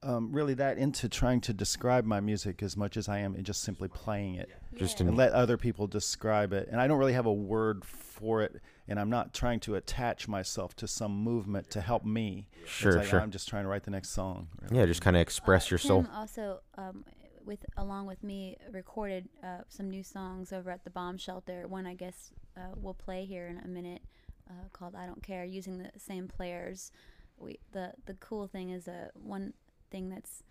um, 0.03 0.33
really 0.33 0.55
that 0.55 0.79
into 0.79 1.09
trying 1.09 1.41
to 1.43 1.53
describe 1.53 2.05
my 2.07 2.21
music 2.21 2.63
as 2.63 2.75
much 2.77 2.97
as 2.97 3.09
I 3.09 3.19
am 3.19 3.37
in 3.37 3.45
just 3.45 3.63
simply 3.63 3.87
playing 3.89 4.37
it 4.37 4.49
Just 4.75 4.99
Yeah. 4.99 5.03
in 5.05 5.09
and 5.09 5.17
let 5.17 5.33
other 5.33 5.57
people 5.59 5.87
describe 5.87 6.53
it. 6.55 6.69
And 6.73 6.81
I 6.81 6.87
don't 6.89 6.99
really 6.99 7.13
have 7.13 7.27
a 7.27 7.33
word 7.33 7.85
for 7.85 8.41
it. 8.43 8.63
And 8.89 8.99
I'm 8.99 9.11
not 9.11 9.35
trying 9.35 9.61
to 9.61 9.75
attach 9.77 10.27
myself 10.27 10.75
to 10.77 10.89
some 10.89 11.13
movement 11.23 11.71
to 11.73 11.81
help 11.83 12.05
me. 12.05 12.49
It's 12.63 12.71
Sure, 12.71 12.95
like, 12.95 13.07
sure. 13.09 13.21
I'm 13.21 13.31
just 13.31 13.47
trying 13.47 13.65
to 13.65 13.69
write 13.69 13.83
the 13.85 13.91
next 13.91 14.09
song. 14.11 14.49
really. 14.63 14.79
yeah, 14.79 14.87
just 14.87 15.03
kind 15.03 15.17
of 15.17 15.21
express 15.21 15.67
Uh, 15.67 15.71
your 15.73 15.79
soul. 15.79 16.07
Also, 16.15 16.61
um, 16.79 17.05
with 17.51 17.67
along 17.77 18.07
with 18.07 18.23
me, 18.23 18.57
recorded 18.71 19.29
uh, 19.43 19.63
some 19.69 19.91
new 19.91 20.05
songs 20.05 20.53
over 20.53 20.71
at 20.71 20.85
the 20.85 20.91
bomb 20.91 21.19
shelter. 21.19 21.67
One 21.67 21.85
I 21.85 21.95
guess 21.95 22.31
uh, 22.57 22.75
we'll 22.77 22.95
play 22.95 23.25
here 23.25 23.49
in 23.49 23.59
a 23.59 23.67
minute, 23.67 24.03
uh, 24.49 24.69
called 24.73 24.95
"I 24.95 25.05
Don't 25.05 25.23
Care," 25.23 25.45
using 25.45 25.79
the 25.79 25.91
same 25.99 26.29
players. 26.29 26.93
We 27.39 27.59
the 27.73 27.93
the 28.07 28.15
cool 28.15 28.47
thing 28.47 28.71
is 28.71 28.87
uh, 28.87 29.09
one 29.15 29.53
thing 29.91 30.09
that's 30.09 30.45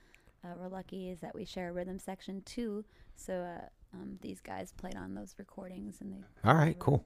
uh, 0.44 0.50
we're 0.60 0.68
lucky 0.68 1.10
is 1.10 1.22
that 1.22 1.34
we 1.34 1.46
share 1.46 1.70
a 1.70 1.72
rhythm 1.72 2.00
section 2.00 2.42
too. 2.42 2.84
So 3.16 3.34
uh, 3.34 3.66
um, 3.94 4.20
these 4.22 4.42
guys 4.42 4.74
played 4.74 4.98
on 4.98 5.16
those 5.16 5.36
recordings, 5.40 6.02
and 6.02 6.12
they 6.12 6.50
All 6.50 6.56
right, 6.56 6.78
cool. 6.80 7.06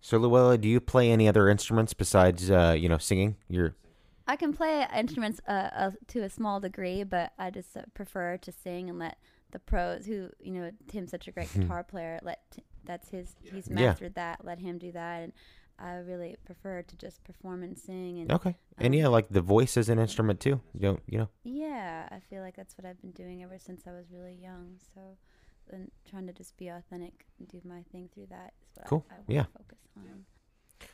So 0.00 0.16
Luella, 0.16 0.56
do 0.58 0.68
you 0.68 0.80
play 0.80 1.10
any 1.10 1.26
other 1.26 1.48
instruments 1.48 1.92
besides 1.92 2.52
uh, 2.52 2.76
you 2.78 2.88
know 2.88 2.98
singing? 2.98 3.34
You're 3.48 3.74
I 4.26 4.36
can 4.36 4.52
play 4.54 4.86
instruments 4.96 5.40
uh, 5.46 5.50
uh, 5.74 5.90
to 6.08 6.20
a 6.22 6.30
small 6.30 6.60
degree, 6.60 7.02
but 7.04 7.32
I 7.38 7.50
just 7.50 7.76
uh, 7.76 7.82
prefer 7.94 8.36
to 8.38 8.52
sing 8.52 8.88
and 8.88 8.98
let 8.98 9.18
the 9.50 9.58
pros, 9.58 10.06
who 10.06 10.30
you 10.40 10.52
know, 10.52 10.70
Tim's 10.88 11.10
such 11.10 11.28
a 11.28 11.30
great 11.30 11.52
guitar 11.52 11.84
player. 11.84 12.18
Let 12.22 12.40
t- 12.50 12.64
that's 12.84 13.10
his. 13.10 13.34
He's 13.42 13.68
Yeah. 13.68 13.74
mastered 13.74 14.14
that. 14.14 14.44
Let 14.44 14.58
him 14.58 14.78
do 14.78 14.92
that, 14.92 15.22
and 15.22 15.32
I 15.78 15.96
really 15.96 16.36
prefer 16.44 16.82
to 16.82 16.96
just 16.96 17.22
perform 17.24 17.62
and 17.62 17.78
sing. 17.78 18.20
And 18.20 18.32
okay, 18.32 18.56
and 18.78 18.94
Um, 18.94 19.00
yeah, 19.00 19.08
like 19.08 19.28
the 19.28 19.40
voice 19.42 19.76
is 19.76 19.88
an 19.88 19.98
instrument 19.98 20.40
too. 20.40 20.60
You 20.72 20.80
don't, 20.80 21.02
you 21.06 21.18
know. 21.18 21.28
yeah, 21.44 22.08
I 22.10 22.20
feel 22.20 22.40
like 22.42 22.56
that's 22.56 22.76
what 22.78 22.86
I've 22.86 23.00
been 23.00 23.12
doing 23.12 23.42
ever 23.42 23.58
since 23.58 23.86
I 23.86 23.92
was 23.92 24.06
really 24.10 24.34
young. 24.34 24.78
So, 24.94 25.00
and 25.70 25.90
trying 26.08 26.26
to 26.26 26.32
just 26.32 26.56
be 26.56 26.68
authentic 26.68 27.26
and 27.38 27.46
do 27.48 27.60
my 27.64 27.82
thing 27.92 28.08
through 28.12 28.26
that 28.30 28.54
is 28.62 28.70
what 28.76 28.86
Cool. 28.86 29.06
I, 29.10 29.14
I 29.14 29.16
want 29.18 29.30
Yeah. 29.30 29.44
focus 29.56 29.78
on. 29.96 30.24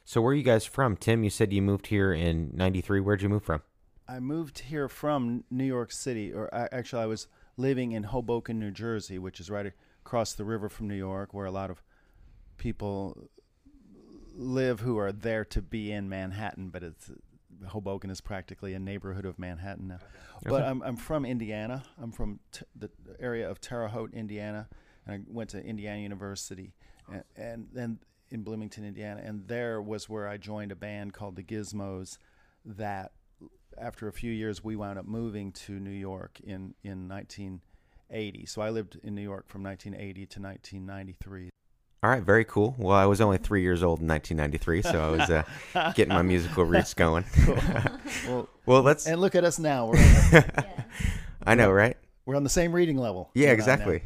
So 0.04 0.20
where 0.20 0.32
are 0.32 0.36
you 0.36 0.42
guys 0.42 0.64
from? 0.64 0.96
Tim, 0.96 1.22
you 1.24 1.30
said 1.30 1.52
you 1.52 1.62
moved 1.62 1.88
here 1.88 2.12
in 2.12 2.50
'93. 2.54 3.00
Where'd 3.00 3.22
you 3.22 3.28
move 3.28 3.44
from? 3.44 3.62
I 4.08 4.18
moved 4.18 4.58
here 4.58 4.88
from 4.88 5.44
New 5.50 5.64
York 5.64 5.92
City, 5.92 6.32
or 6.32 6.52
I, 6.52 6.68
actually, 6.72 7.02
I 7.02 7.06
was 7.06 7.28
living 7.56 7.92
in 7.92 8.04
Hoboken, 8.04 8.58
New 8.58 8.72
Jersey, 8.72 9.18
which 9.18 9.38
is 9.38 9.50
right 9.50 9.72
across 10.04 10.32
the 10.32 10.44
river 10.44 10.68
from 10.68 10.88
New 10.88 10.96
York, 10.96 11.32
where 11.32 11.46
a 11.46 11.52
lot 11.52 11.70
of 11.70 11.82
people 12.56 13.28
live 14.34 14.80
who 14.80 14.98
are 14.98 15.12
there 15.12 15.44
to 15.44 15.62
be 15.62 15.92
in 15.92 16.08
Manhattan, 16.08 16.70
but 16.70 16.82
it's 16.82 17.10
Hoboken 17.68 18.10
is 18.10 18.20
practically 18.20 18.74
a 18.74 18.78
neighborhood 18.78 19.26
of 19.26 19.38
Manhattan 19.38 19.88
now. 19.88 19.98
But 20.44 20.62
I'm 20.64 20.82
I'm 20.82 20.96
from 20.96 21.24
Indiana. 21.24 21.84
I'm 22.00 22.10
from 22.10 22.40
t- 22.50 22.64
the 22.74 22.90
area 23.18 23.48
of 23.48 23.60
Terre 23.60 23.88
Haute, 23.88 24.14
Indiana, 24.14 24.68
and 25.06 25.14
I 25.14 25.32
went 25.32 25.50
to 25.50 25.62
Indiana 25.62 26.00
University, 26.00 26.72
and, 27.12 27.24
and 27.36 27.68
then 27.72 27.98
in 28.30 28.42
Bloomington, 28.42 28.84
Indiana, 28.84 29.20
and 29.24 29.46
there 29.48 29.80
was 29.82 30.08
where 30.08 30.28
I 30.28 30.36
joined 30.36 30.72
a 30.72 30.76
band 30.76 31.12
called 31.12 31.36
the 31.36 31.42
Gizmos. 31.42 32.18
That 32.64 33.12
after 33.78 34.08
a 34.08 34.12
few 34.12 34.30
years, 34.32 34.62
we 34.62 34.76
wound 34.76 34.98
up 34.98 35.06
moving 35.06 35.52
to 35.52 35.72
New 35.80 35.90
York 35.90 36.40
in 36.42 36.74
in 36.84 37.08
1980. 37.08 38.46
So 38.46 38.62
I 38.62 38.70
lived 38.70 38.98
in 39.02 39.14
New 39.14 39.22
York 39.22 39.48
from 39.48 39.62
1980 39.62 40.26
to 40.26 40.40
1993. 40.40 41.50
All 42.02 42.08
right, 42.08 42.22
very 42.22 42.46
cool. 42.46 42.74
Well, 42.78 42.96
I 42.96 43.04
was 43.04 43.20
only 43.20 43.36
three 43.36 43.60
years 43.60 43.82
old 43.82 44.00
in 44.00 44.08
1993, 44.08 44.82
so 44.82 45.06
I 45.06 45.10
was 45.18 45.30
uh, 45.30 45.92
getting 45.94 46.14
my 46.14 46.22
musical 46.22 46.64
roots 46.64 46.94
going. 46.94 47.24
Well, 48.26 48.48
well, 48.66 48.82
let's. 48.82 49.06
and 49.06 49.20
look 49.20 49.34
at 49.34 49.44
us 49.44 49.58
now. 49.58 49.86
We're 49.86 49.96
on 49.96 50.02
the, 50.02 50.54
Yeah. 50.56 50.82
I 51.46 51.54
know, 51.54 51.70
right? 51.70 51.96
we're 52.26 52.36
on 52.36 52.44
the 52.44 52.50
same 52.50 52.72
reading 52.72 52.96
level. 52.98 53.30
Yeah, 53.34 53.46
you 53.46 53.52
and 53.52 53.62
I 53.62 53.76
now. 53.76 53.88
exactly. 53.90 54.02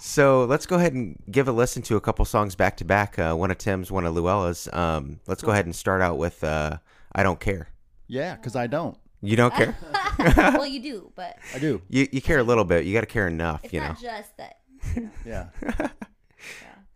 So 0.00 0.44
let's 0.44 0.66
go 0.66 0.76
ahead 0.76 0.92
and 0.94 1.16
give 1.30 1.48
a 1.48 1.52
listen 1.52 1.82
to 1.82 1.96
a 1.96 2.00
couple 2.00 2.24
songs 2.24 2.54
back 2.54 2.76
to 2.78 2.84
back. 2.84 3.18
Uh, 3.18 3.34
one 3.34 3.50
of 3.50 3.58
Tim's, 3.58 3.90
one 3.90 4.06
of 4.06 4.14
Luella's. 4.14 4.68
Um, 4.72 5.20
let's 5.26 5.42
go 5.42 5.50
ahead 5.52 5.66
and 5.66 5.74
start 5.74 6.02
out 6.02 6.18
with 6.18 6.42
uh, 6.44 6.78
"I 7.14 7.22
Don't 7.22 7.40
Care." 7.40 7.68
Yeah, 8.06 8.36
because 8.36 8.56
I 8.56 8.66
don't. 8.66 8.96
You 9.20 9.36
don't 9.36 9.52
care? 9.52 9.76
well, 10.36 10.66
you 10.66 10.80
do, 10.80 11.12
but 11.16 11.36
I 11.54 11.58
do. 11.58 11.82
you 11.88 12.06
you 12.12 12.22
care 12.22 12.38
a 12.38 12.42
little 12.42 12.64
bit. 12.64 12.84
You 12.84 12.92
got 12.94 13.00
to 13.00 13.06
care 13.06 13.26
enough, 13.26 13.64
it's 13.64 13.74
you 13.74 13.80
know. 13.80 13.94
just 14.00 14.36
that. 14.36 14.56
Yeah. 15.26 15.48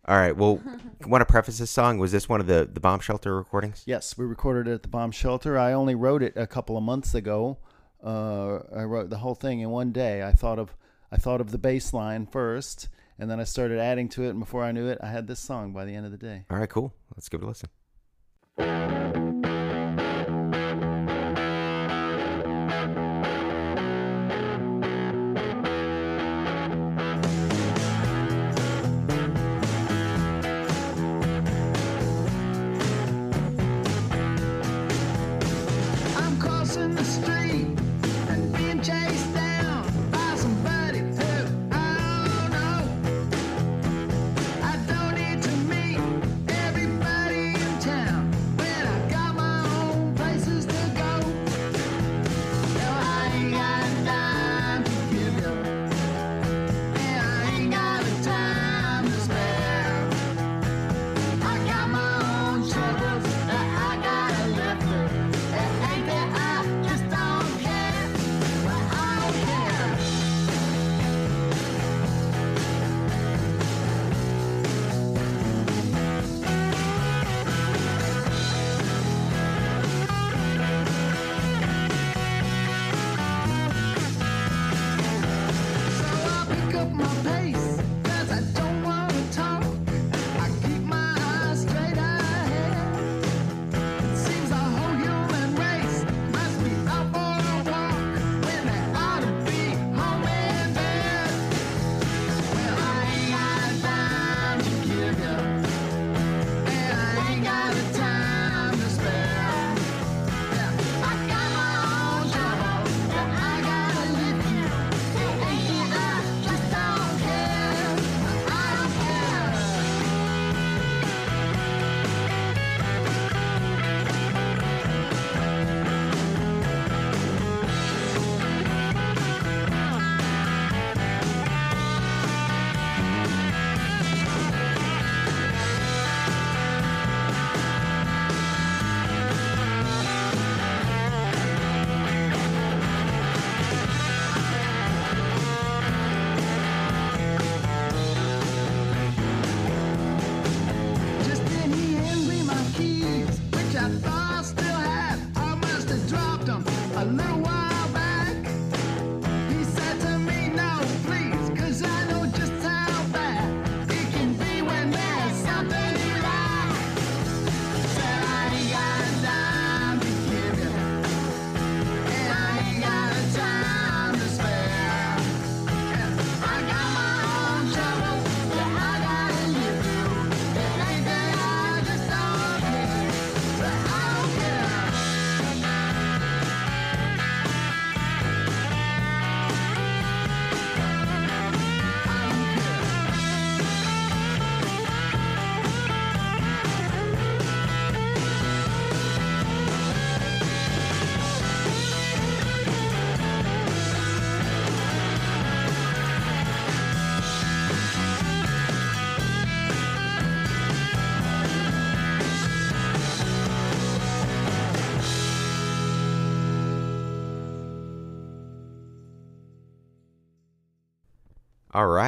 All 0.06 0.16
right. 0.16 0.36
Well, 0.36 0.60
want 1.06 1.20
to 1.20 1.24
preface 1.24 1.58
this 1.58 1.70
song? 1.70 1.98
Was 1.98 2.12
this 2.12 2.28
one 2.28 2.40
of 2.40 2.46
the 2.46 2.68
the 2.72 2.80
bomb 2.80 3.00
shelter 3.00 3.36
recordings? 3.36 3.82
Yes, 3.86 4.16
we 4.16 4.24
recorded 4.24 4.68
it 4.70 4.74
at 4.74 4.82
the 4.82 4.88
bomb 4.88 5.10
shelter. 5.10 5.58
I 5.58 5.72
only 5.72 5.94
wrote 5.94 6.22
it 6.22 6.32
a 6.36 6.46
couple 6.46 6.76
of 6.76 6.82
months 6.82 7.14
ago. 7.14 7.58
Uh, 8.04 8.58
I 8.74 8.82
wrote 8.82 9.10
the 9.10 9.18
whole 9.18 9.34
thing 9.34 9.60
in 9.60 9.70
one 9.70 9.92
day. 9.92 10.22
I 10.22 10.32
thought 10.32 10.58
of 10.58 10.74
I 11.12 11.16
thought 11.16 11.42
of 11.42 11.50
the 11.50 11.58
bass 11.58 11.92
line 11.92 12.26
first, 12.26 12.88
and 13.18 13.30
then 13.30 13.38
I 13.38 13.44
started 13.44 13.78
adding 13.78 14.08
to 14.10 14.24
it. 14.24 14.30
And 14.30 14.40
before 14.40 14.64
I 14.64 14.72
knew 14.72 14.88
it, 14.88 14.96
I 15.02 15.08
had 15.08 15.26
this 15.26 15.40
song 15.40 15.74
by 15.74 15.84
the 15.84 15.94
end 15.94 16.06
of 16.06 16.12
the 16.12 16.16
day. 16.16 16.46
All 16.50 16.56
right, 16.56 16.68
cool. 16.68 16.94
Let's 17.14 17.28
give 17.28 17.42
it 17.42 17.44
a 17.44 17.48
listen. 17.48 17.68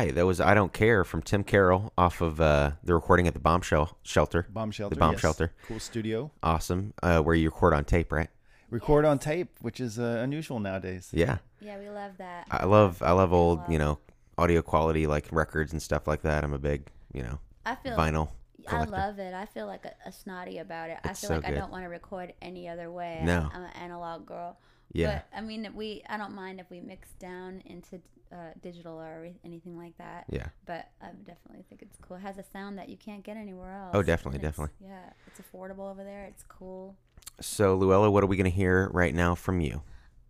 Right, 0.05 0.15
that 0.15 0.27
was 0.27 0.41
"I 0.41 0.55
Don't 0.55 0.73
Care" 0.73 1.05
from 1.05 1.23
Tim 1.23 1.45
Carroll 1.45 1.93
off 1.97 2.21
of 2.21 2.41
uh, 2.41 2.73
the 2.83 2.95
recording 2.95 3.27
at 3.27 3.35
the 3.35 3.41
Bomb 3.41 3.63
Shell 3.63 3.97
Shelter. 4.03 4.47
Bomb 4.51 4.71
shelter. 4.71 4.95
The 4.95 4.99
Bomb 5.01 5.13
yes. 5.13 5.21
Shelter. 5.21 5.53
Cool 5.67 5.81
studio. 5.81 6.31
Awesome. 6.43 6.95
Uh, 7.03 7.21
where 7.21 7.35
you 7.35 7.49
record 7.49 7.75
on 7.75 7.85
tape, 7.85 8.13
right? 8.13 8.29
Record 8.71 9.05
on 9.05 9.19
tape, 9.19 9.51
which 9.61 9.81
is 9.81 9.99
uh, 9.99 10.21
unusual 10.23 10.59
nowadays. 10.59 11.11
Yeah. 11.13 11.39
Yeah, 11.61 11.79
we 11.79 11.89
love 11.89 12.13
that. 12.19 12.47
I 12.51 12.65
love 12.65 13.03
I 13.03 13.13
love 13.13 13.33
old 13.33 13.61
Wow. 13.61 13.67
you 13.69 13.79
know 13.79 13.99
audio 14.37 14.63
quality 14.63 15.07
like 15.07 15.27
records 15.31 15.73
and 15.73 15.81
stuff 15.81 16.07
like 16.07 16.23
that. 16.23 16.45
I'm 16.45 16.53
a 16.53 16.59
big 16.59 16.89
you 17.13 17.23
know 17.23 17.39
I 17.65 17.75
feel 17.77 17.97
vinyl. 17.97 18.29
I 18.67 18.71
collector. 18.71 18.93
love 18.93 19.19
it. 19.19 19.35
I 19.35 19.47
feel 19.47 19.67
like 19.67 19.85
a, 19.85 19.93
a 20.09 20.13
snotty 20.13 20.59
about 20.59 20.91
it. 20.91 20.99
I 21.05 21.09
feel 21.09 21.29
so 21.29 21.35
like 21.37 21.47
I 21.47 21.51
don't 21.51 21.71
want 21.71 21.85
to 21.85 21.89
record 21.89 22.33
any 22.41 22.69
other 22.69 22.91
way. 22.91 23.21
No. 23.23 23.49
I'm 23.53 23.63
an 23.63 23.71
analog 23.81 24.27
girl. 24.27 24.59
Yeah. 24.93 25.23
But 25.33 25.39
I 25.39 25.41
mean, 25.41 25.69
we 25.75 26.03
I 26.09 26.17
don't 26.17 26.35
mind 26.35 26.61
if 26.61 26.71
we 26.71 26.81
mix 26.81 27.09
down 27.19 27.63
into 27.67 28.01
uh, 28.33 28.53
digital 28.63 28.99
or 28.99 29.29
anything 29.45 29.77
like 29.77 29.97
that. 29.99 30.25
Yeah. 30.29 30.49
But 30.67 30.89
I 31.01 31.09
definitely 31.25 31.65
think 31.69 31.83
it's 31.83 31.97
cool. 32.01 32.17
It 32.17 32.21
has 32.21 32.39
a 32.39 32.45
sound 32.53 32.79
that 32.79 32.89
you 32.89 32.97
can't 32.97 33.23
get 33.23 33.37
anywhere 33.37 33.73
else. 33.73 33.91
Oh, 33.95 34.03
definitely, 34.03 34.41
definitely. 34.41 34.75
Yeah, 34.81 35.11
it's 35.27 35.41
affordable 35.41 35.91
over 35.91 36.05
there. 36.05 36.25
It's 36.25 36.45
cool. 36.49 36.97
So 37.41 37.75
Luella, 37.77 38.11
what 38.11 38.23
are 38.23 38.27
we 38.27 38.37
gonna 38.37 38.49
hear 38.49 38.89
right 38.93 39.15
now 39.15 39.35
from 39.35 39.61
you? 39.61 39.83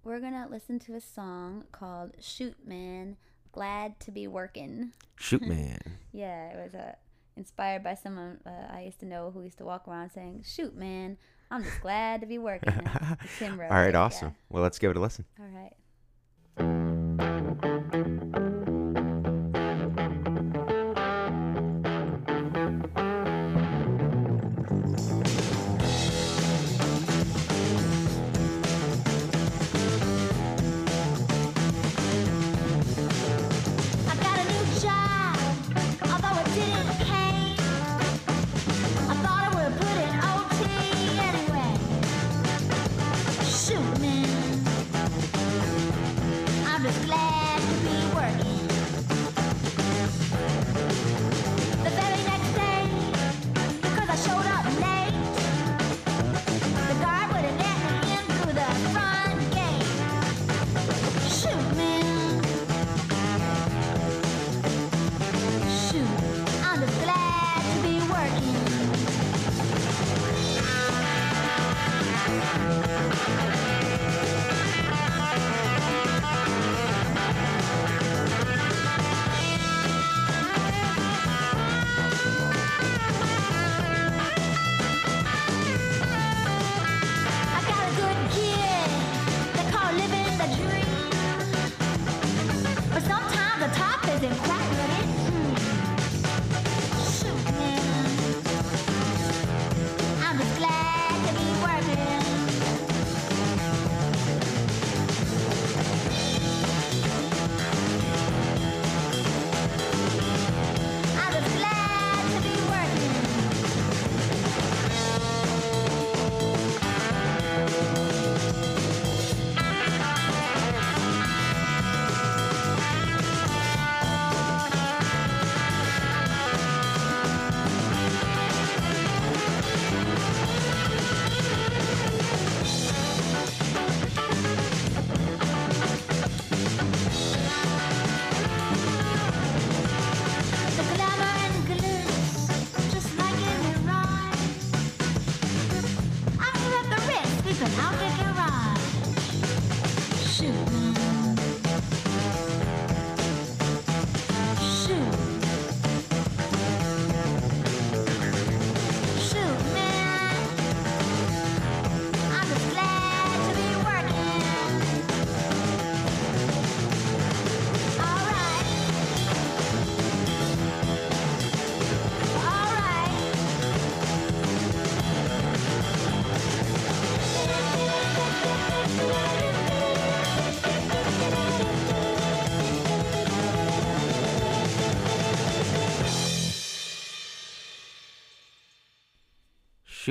We're 0.03 0.21
gonna 0.21 0.47
listen 0.51 0.79
to 0.81 0.95
a 0.95 1.01
song 1.01 1.64
called 1.73 2.12
"Shoot 2.21 2.67
Man." 2.67 3.17
Glad 3.53 4.01
to 4.01 4.11
be 4.11 4.27
working. 4.27 4.93
Shoot 5.17 5.43
man. 5.47 5.79
Yeah, 6.12 6.49
it 6.49 6.57
was 6.62 6.75
uh, 6.75 6.95
inspired 7.37 7.85
by 7.85 7.95
someone 7.95 8.40
uh, 8.45 8.73
I 8.73 8.83
used 8.83 9.01
to 9.01 9.07
know 9.07 9.31
who 9.31 9.43
used 9.43 9.59
to 9.59 9.64
walk 9.64 9.87
around 9.88 10.11
saying, 10.11 10.45
"Shoot, 10.47 10.77
man, 10.77 11.17
I'm 11.55 11.64
just 11.64 11.81
glad 11.81 12.21
to 12.21 12.27
be 12.27 12.38
working." 12.38 12.75
All 13.43 13.57
right, 13.71 13.88
it, 13.88 13.95
yeah. 13.95 14.01
awesome. 14.01 14.35
Well, 14.51 14.62
let's 14.62 14.79
give 14.79 14.90
it 14.90 14.97
a 14.97 15.01
listen. 15.01 15.25
All 15.38 15.47
right. 15.47 17.01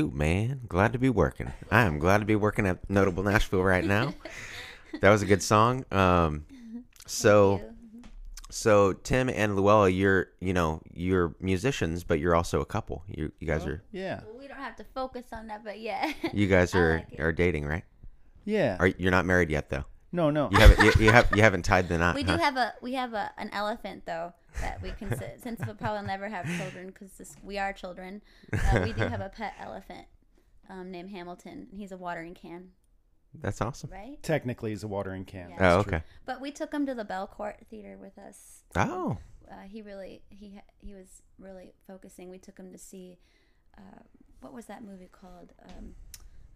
Shoot, 0.03 0.13
man. 0.13 0.59
Glad 0.67 0.91
to 0.91 0.99
be 0.99 1.09
working. 1.09 1.53
I 1.71 1.83
am 1.83 1.97
glad 1.97 2.17
to 2.17 2.25
be 2.25 2.35
working 2.35 2.67
at 2.67 2.89
Notable 2.89 3.23
Nashville 3.23 3.63
right 3.63 3.85
now. 3.85 4.13
that 4.99 5.09
was 5.09 5.21
a 5.21 5.25
good 5.25 5.41
song. 5.41 5.85
Um, 5.93 6.45
so, 7.05 7.61
so 8.49 8.91
Tim 8.91 9.29
and 9.29 9.55
Luella, 9.55 9.87
you're 9.87 10.27
you 10.41 10.51
know 10.51 10.81
you're 10.93 11.35
musicians, 11.39 12.03
but 12.03 12.19
you're 12.19 12.35
also 12.35 12.59
a 12.59 12.65
couple. 12.65 13.05
You 13.07 13.31
you 13.39 13.47
guys 13.47 13.65
are 13.65 13.81
Yeah. 13.93 14.19
Well, 14.25 14.39
we 14.39 14.49
don't 14.49 14.57
have 14.57 14.75
to 14.75 14.83
focus 14.93 15.27
on 15.31 15.47
that, 15.47 15.63
but 15.63 15.79
yeah. 15.79 16.11
you 16.33 16.47
guys 16.47 16.75
are 16.75 17.05
like 17.09 17.21
are 17.21 17.31
dating, 17.31 17.65
right? 17.65 17.85
Yeah. 18.43 18.75
Are 18.81 18.87
you're 18.87 19.11
not 19.11 19.25
married 19.25 19.49
yet 19.49 19.69
though? 19.69 19.85
no, 20.11 20.31
no. 20.31 20.49
You 20.51 20.59
haven't 20.59 20.83
you, 20.83 21.05
you 21.05 21.11
have 21.13 21.29
you 21.33 21.43
haven't 21.43 21.63
tied 21.63 21.87
the 21.87 21.97
knot. 21.97 22.15
We 22.15 22.23
huh? 22.23 22.35
do 22.35 22.43
have 22.43 22.57
a 22.57 22.73
we 22.81 22.95
have 22.95 23.13
a 23.13 23.31
an 23.37 23.51
elephant 23.53 24.05
though 24.05 24.33
that 24.61 24.81
we 24.81 24.91
can 24.91 25.09
sit, 25.17 25.39
since 25.43 25.59
we'll 25.65 25.75
probably 25.75 26.05
never 26.07 26.29
have 26.29 26.45
children 26.57 26.87
because 26.87 27.35
we 27.43 27.57
are 27.57 27.73
children. 27.73 28.21
Uh, 28.51 28.81
we 28.83 28.93
do 28.93 29.01
have 29.03 29.21
a 29.21 29.29
pet 29.29 29.53
elephant 29.59 30.05
um, 30.69 30.91
named 30.91 31.09
Hamilton. 31.11 31.67
He's 31.71 31.91
a 31.91 31.97
watering 31.97 32.33
can, 32.33 32.69
That's 33.41 33.61
awesome. 33.61 33.89
right? 33.91 34.21
Technically, 34.23 34.71
he's 34.71 34.83
a 34.83 34.87
watering 34.87 35.25
can. 35.25 35.49
Yeah. 35.49 35.55
Oh, 35.55 35.59
That's 35.59 35.83
true. 35.85 35.93
okay. 35.97 36.03
But 36.25 36.41
we 36.41 36.51
took 36.51 36.73
him 36.73 36.85
to 36.85 36.93
the 36.95 37.05
Belcourt 37.05 37.65
Theater 37.69 37.97
with 37.99 38.17
us. 38.17 38.63
Oh, 38.75 39.17
Uh, 39.51 39.55
he 39.67 39.81
really 39.81 40.21
he 40.29 40.59
he 40.79 40.93
was 40.93 41.21
really 41.37 41.73
focusing. 41.85 42.29
We 42.29 42.37
took 42.39 42.57
him 42.57 42.71
to 42.71 42.77
see 42.77 43.17
uh, 43.77 44.01
what 44.41 44.53
was 44.53 44.65
that 44.65 44.83
movie 44.83 45.09
called? 45.11 45.53
Um, 45.67 45.95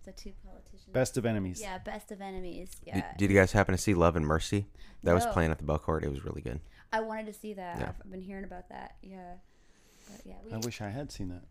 the 0.07 0.13
two 0.13 0.31
politicians. 0.45 0.93
Best 0.93 1.17
of 1.17 1.25
enemies. 1.25 1.59
Yeah, 1.61 1.77
Best 1.79 2.11
of 2.13 2.21
Enemies. 2.21 2.71
did, 2.85 2.95
Yeah, 2.95 3.13
did 3.17 3.29
you 3.29 3.37
guys 3.37 3.51
happen 3.51 3.73
to 3.75 3.77
see 3.77 3.93
Love 3.93 4.15
and 4.15 4.25
Mercy? 4.25 4.65
That 5.03 5.13
was 5.13 5.25
playing 5.27 5.51
at 5.51 5.57
the 5.57 5.65
Belcourt. 5.65 6.03
It 6.03 6.09
was 6.09 6.23
really 6.23 6.41
good. 6.41 6.61
I 6.91 7.01
wanted 7.01 7.27
to 7.27 7.33
see 7.33 7.53
that. 7.53 7.79
Yeah. 7.79 7.89
I've, 7.89 7.95
I've 8.05 8.11
been 8.11 8.21
hearing 8.21 8.43
about 8.43 8.69
that. 8.69 8.95
Yeah, 9.01 9.33
but 10.11 10.21
yeah, 10.25 10.35
we, 10.45 10.51
I 10.53 10.57
wish 10.57 10.81
I 10.81 10.89
had 10.89 11.11
seen 11.11 11.29
that. 11.29 11.43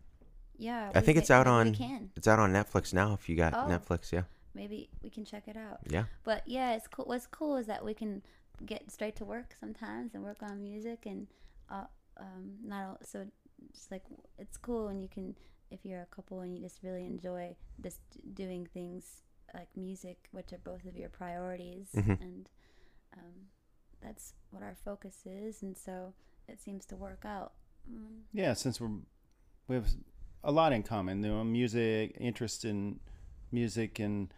yeah. 0.57 0.91
I 0.95 0.99
we 0.99 1.05
think 1.05 1.17
it's 1.17 1.31
out 1.31 1.47
on 1.47 1.71
We 1.71 1.77
can 1.77 2.11
it's 2.15 2.27
out 2.27 2.39
on 2.39 2.51
Netflix 2.53 2.93
now. 2.93 3.13
If 3.13 3.29
you 3.29 3.35
got 3.35 3.53
Oh. 3.53 3.67
Netflix, 3.69 4.11
yeah, 4.11 4.23
maybe 4.55 4.89
we 5.03 5.09
can 5.09 5.25
check 5.25 5.47
it 5.47 5.57
out. 5.57 5.79
yeah. 5.89 6.05
But 6.23 6.43
yeah, 6.47 6.73
it's 6.73 6.87
cool. 6.87 7.05
What's 7.05 7.27
cool 7.27 7.57
is 7.57 7.67
that 7.67 7.83
we 7.85 7.93
can 7.93 8.23
get 8.65 8.89
straight 8.91 9.15
to 9.17 9.25
work 9.25 9.53
sometimes 9.59 10.15
and 10.15 10.23
work 10.23 10.41
on 10.41 10.63
music 10.63 11.05
and 11.05 11.27
uh, 11.69 11.83
um, 12.19 12.55
not 12.65 12.85
all, 12.87 12.97
so 13.03 13.25
it's 13.69 13.91
like 13.91 14.03
it's 14.39 14.57
cool 14.57 14.85
when 14.87 14.99
you 14.99 15.07
can 15.07 15.35
if 15.69 15.85
you're 15.85 16.01
a 16.01 16.15
couple 16.15 16.39
and 16.41 16.55
you 16.55 16.61
just 16.61 16.81
really 16.81 17.05
enjoy 17.05 17.55
just 17.83 17.99
doing 18.33 18.65
things 18.73 19.21
like 19.53 19.67
music, 19.75 20.27
which 20.31 20.51
are 20.53 20.57
both 20.63 20.85
of 20.85 20.95
your 20.97 21.09
priorities, 21.09 21.87
Mhm. 21.95 22.19
and 22.21 22.49
um, 23.13 23.33
that's 24.01 24.33
what 24.51 24.63
our 24.63 24.75
focus 24.85 25.23
is, 25.25 25.61
and 25.63 25.77
so 25.77 26.13
it 26.47 26.61
seems 26.61 26.85
to 26.87 26.95
work 26.95 27.23
out. 27.25 27.53
Mm. 27.91 28.21
Yeah, 28.33 28.53
since 28.53 28.79
we're 28.81 28.89
we 29.67 29.75
have 29.75 29.87
a 30.43 30.51
lot 30.51 30.71
in 30.73 30.83
common, 30.83 31.23
you 31.23 31.29
know, 31.29 31.43
music, 31.43 32.15
interest 32.19 32.63
in 32.65 32.99
music 33.51 33.99
and 33.99 34.33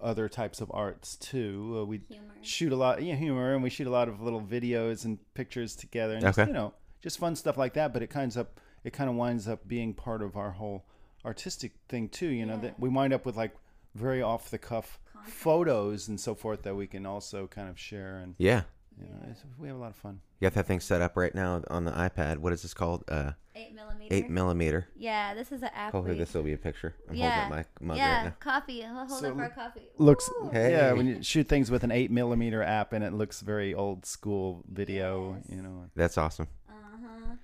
other 0.00 0.28
types 0.28 0.60
of 0.60 0.70
arts 0.74 1.16
too. 1.16 1.78
Uh, 1.80 1.84
we 1.84 2.00
Humor. 2.08 2.34
shoot 2.42 2.72
a 2.72 2.76
lot, 2.76 3.02
yeah, 3.02 3.14
humor, 3.14 3.54
and 3.54 3.62
we 3.62 3.70
shoot 3.70 3.86
a 3.86 3.90
lot 3.90 4.08
of 4.08 4.20
little 4.20 4.40
videos 4.40 5.04
and 5.04 5.18
pictures 5.34 5.76
together, 5.76 6.14
and 6.14 6.22
just, 6.22 6.38
you 6.38 6.46
know, 6.46 6.72
just 7.02 7.18
fun 7.18 7.36
stuff 7.36 7.56
like 7.56 7.74
that. 7.74 7.92
But 7.92 8.02
it 8.02 8.08
kinds 8.10 8.36
up, 8.36 8.58
it 8.84 8.92
kind 8.92 9.08
of 9.10 9.16
winds 9.16 9.46
up 9.46 9.68
being 9.68 9.94
part 9.94 10.22
of 10.22 10.36
our 10.36 10.52
whole 10.52 10.84
artistic 11.24 11.72
thing 11.88 12.08
too. 12.08 12.28
You 12.28 12.46
know, 12.46 12.54
Yeah. 12.54 12.60
that 12.62 12.80
we 12.80 12.88
wind 12.88 13.12
up 13.12 13.24
with 13.26 13.36
like 13.36 13.54
very 13.94 14.22
off 14.22 14.50
the 14.50 14.58
cuff 14.58 14.98
photos 15.26 16.08
and 16.08 16.18
so 16.18 16.34
forth 16.34 16.62
that 16.62 16.74
we 16.74 16.86
can 16.88 17.06
also 17.06 17.46
kind 17.46 17.68
of 17.68 17.78
share, 17.78 18.16
and 18.16 18.34
Yeah. 18.38 18.62
You 19.00 19.06
know, 19.06 19.16
it's, 19.30 19.42
we 19.58 19.68
have 19.68 19.76
a 19.76 19.80
lot 19.80 19.90
of 19.90 19.96
fun. 19.96 20.20
You 20.40 20.46
got 20.46 20.54
that 20.54 20.66
thing 20.66 20.80
set 20.80 21.00
up 21.02 21.16
right 21.16 21.34
now 21.34 21.62
on 21.68 21.84
the 21.84 21.92
iPad. 21.92 22.38
What 22.38 22.52
is 22.52 22.62
this 22.62 22.74
called? 22.74 23.04
Uh, 23.08 23.32
Eight 23.54 23.74
millimeter. 23.74 24.14
eight 24.14 24.30
millimeter. 24.30 24.88
Yeah, 24.96 25.34
this 25.34 25.52
is 25.52 25.62
an 25.62 25.68
app. 25.74 25.92
Hopefully, 25.92 26.16
this 26.16 26.32
will 26.32 26.42
be 26.42 26.54
a 26.54 26.58
picture. 26.58 26.94
I'm 27.08 27.14
yeah, 27.14 27.42
holding 27.48 27.64
my 27.80 27.86
mug 27.86 27.96
yeah, 27.98 28.16
right 28.16 28.24
now. 28.24 28.34
coffee. 28.40 28.82
I'll 28.84 29.06
hold 29.06 29.20
So 29.20 29.30
up 29.30 29.36
our 29.38 29.50
coffee. 29.50 29.88
looks 29.98 30.30
Hey. 30.52 30.70
yeah 30.72 30.92
when 30.92 31.06
you 31.06 31.22
shoot 31.22 31.48
things 31.48 31.70
with 31.70 31.84
an 31.84 31.90
eight 31.92 32.10
millimeter 32.10 32.62
app 32.62 32.94
and 32.94 33.04
it 33.04 33.12
looks 33.12 33.40
very 33.42 33.74
old 33.74 34.06
school 34.06 34.64
video 34.72 35.36
Yes. 35.36 35.54
you 35.56 35.62
know 35.62 35.84
That's 35.94 36.16
awesome. 36.16 36.48
Uh 36.68 36.72
huh. 37.04 37.34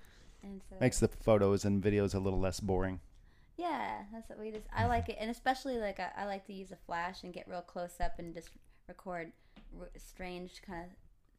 So 0.70 0.76
makes 0.80 0.98
the 0.98 1.08
photos 1.08 1.66
and 1.66 1.82
videos 1.82 2.14
a 2.14 2.18
little 2.18 2.40
less 2.40 2.58
boring 2.61 3.00
yeah, 3.58 4.04
that's 4.12 4.28
what 4.30 4.38
we 4.38 4.52
just. 4.52 4.66
I 4.74 4.87
like 4.87 5.08
it, 5.08 5.16
and 5.18 5.30
especially 5.32 5.78
like 5.78 5.98
I, 5.98 6.11
I 6.16 6.24
like 6.26 6.46
to 6.46 6.52
use 6.52 6.70
a 6.70 6.76
flash 6.87 7.24
and 7.24 7.32
get 7.34 7.48
real 7.48 7.61
close 7.61 7.96
up 8.00 8.12
and 8.20 8.32
just 8.32 8.50
record 8.87 9.32
r- 9.78 9.88
strange 9.96 10.62
kind 10.64 10.84
of 10.84 10.90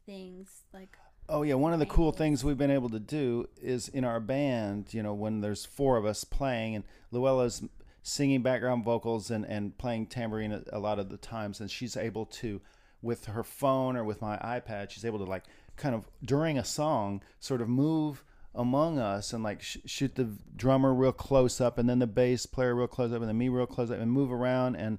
things 0.10 0.64
like 0.74 0.98
oh 1.28 1.44
yeah 1.44 1.54
one 1.54 1.72
of 1.72 1.78
the 1.78 1.86
cool 1.86 2.12
things 2.12 2.44
we've 2.44 2.58
been 2.58 2.72
able 2.72 2.90
to 2.90 3.00
do 3.00 3.48
is 3.62 3.88
in 3.90 4.04
our 4.04 4.20
band 4.20 4.92
you 4.92 5.04
know 5.04 5.14
when 5.14 5.42
there's 5.42 5.66
four 5.66 5.98
of 5.98 6.06
us 6.06 6.24
playing 6.24 6.74
and 6.74 6.84
luella's 7.12 7.62
singing 8.02 8.42
background 8.42 8.84
vocals 8.84 9.30
and, 9.30 9.46
and 9.46 9.78
playing 9.78 10.08
tambourine 10.08 10.52
a, 10.52 10.64
a 10.74 10.80
lot 10.80 10.98
of 10.98 11.10
the 11.10 11.18
times 11.18 11.60
and 11.60 11.70
she's 11.70 11.96
able 11.96 12.26
to 12.26 12.60
with 13.04 13.26
her 13.26 13.44
phone 13.44 13.96
or 13.96 14.04
with 14.04 14.20
my 14.20 14.36
ipad 14.38 14.90
she's 14.90 15.06
able 15.06 15.20
to 15.20 15.26
like 15.26 15.44
kind 15.76 15.94
of 15.94 16.06
during 16.26 16.58
a 16.58 16.66
song 16.66 17.22
sort 17.40 17.62
of 17.62 17.70
move 17.70 18.24
among 18.56 18.98
us 18.98 19.32
and 19.32 19.44
like 19.44 19.62
sh- 19.62 19.78
shoot 19.86 20.16
the 20.16 20.28
drummer 20.56 20.92
real 20.92 21.12
close 21.12 21.62
up 21.62 21.78
and 21.78 21.88
then 21.88 22.00
the 22.00 22.08
bass 22.08 22.48
player 22.48 22.74
real 22.74 22.88
close 22.88 23.14
up 23.14 23.20
and 23.20 23.30
then 23.30 23.38
me 23.38 23.48
real 23.48 23.68
close 23.68 23.92
up 23.92 24.00
and 24.00 24.12
move 24.12 24.32
around 24.32 24.76
and 24.76 24.98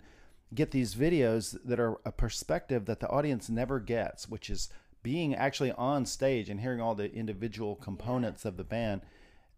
get 0.55 0.71
these 0.71 0.95
videos 0.95 1.59
that 1.65 1.81
are 1.81 1.99
a 2.05 2.13
perspective 2.13 2.87
that 2.87 3.01
the 3.01 3.09
audience 3.09 3.51
never 3.51 3.81
gets 3.81 4.29
which 4.29 4.49
is 4.49 4.69
being 5.03 5.35
actually 5.35 5.73
on 5.73 6.05
stage 6.07 6.49
and 6.51 6.61
hearing 6.61 6.81
all 6.81 6.95
the 6.95 7.13
individual 7.15 7.77
components 7.77 8.45
of 8.45 8.57
the 8.57 8.65
band 8.65 9.01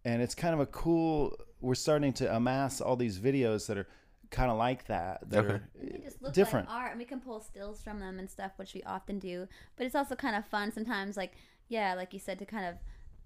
and 0.05 0.21
it's 0.21 0.35
kind 0.35 0.53
of 0.53 0.59
a 0.59 0.65
cool 0.67 1.37
we're 1.61 1.75
starting 1.75 2.13
to 2.13 2.35
amass 2.35 2.81
all 2.81 2.95
these 2.95 3.19
videos 3.19 3.67
that 3.67 3.77
are 3.77 3.87
kind 4.29 4.49
of 4.51 4.57
like 4.57 4.87
that 4.87 5.29
that 5.29 5.45
Okay. 5.45 5.53
are 5.53 5.69
They 5.75 5.97
just 6.03 6.21
look 6.21 6.33
different 6.33 6.67
like 6.67 6.75
art, 6.75 6.91
and 6.91 6.99
we 6.99 7.05
can 7.05 7.19
pull 7.19 7.39
stills 7.39 7.81
from 7.81 7.99
them 7.99 8.19
and 8.19 8.29
stuff, 8.29 8.51
which 8.57 8.73
we 8.73 8.81
often 8.83 9.19
do. 9.19 9.47
But 9.75 9.85
it's 9.85 9.95
also 9.95 10.15
kind 10.15 10.35
of 10.35 10.45
fun 10.45 10.71
sometimes, 10.71 11.15
like 11.17 11.33
yeah, 11.69 11.93
like 11.93 12.13
you 12.13 12.19
said, 12.19 12.39
to 12.39 12.45
kind 12.45 12.65
of 12.65 12.75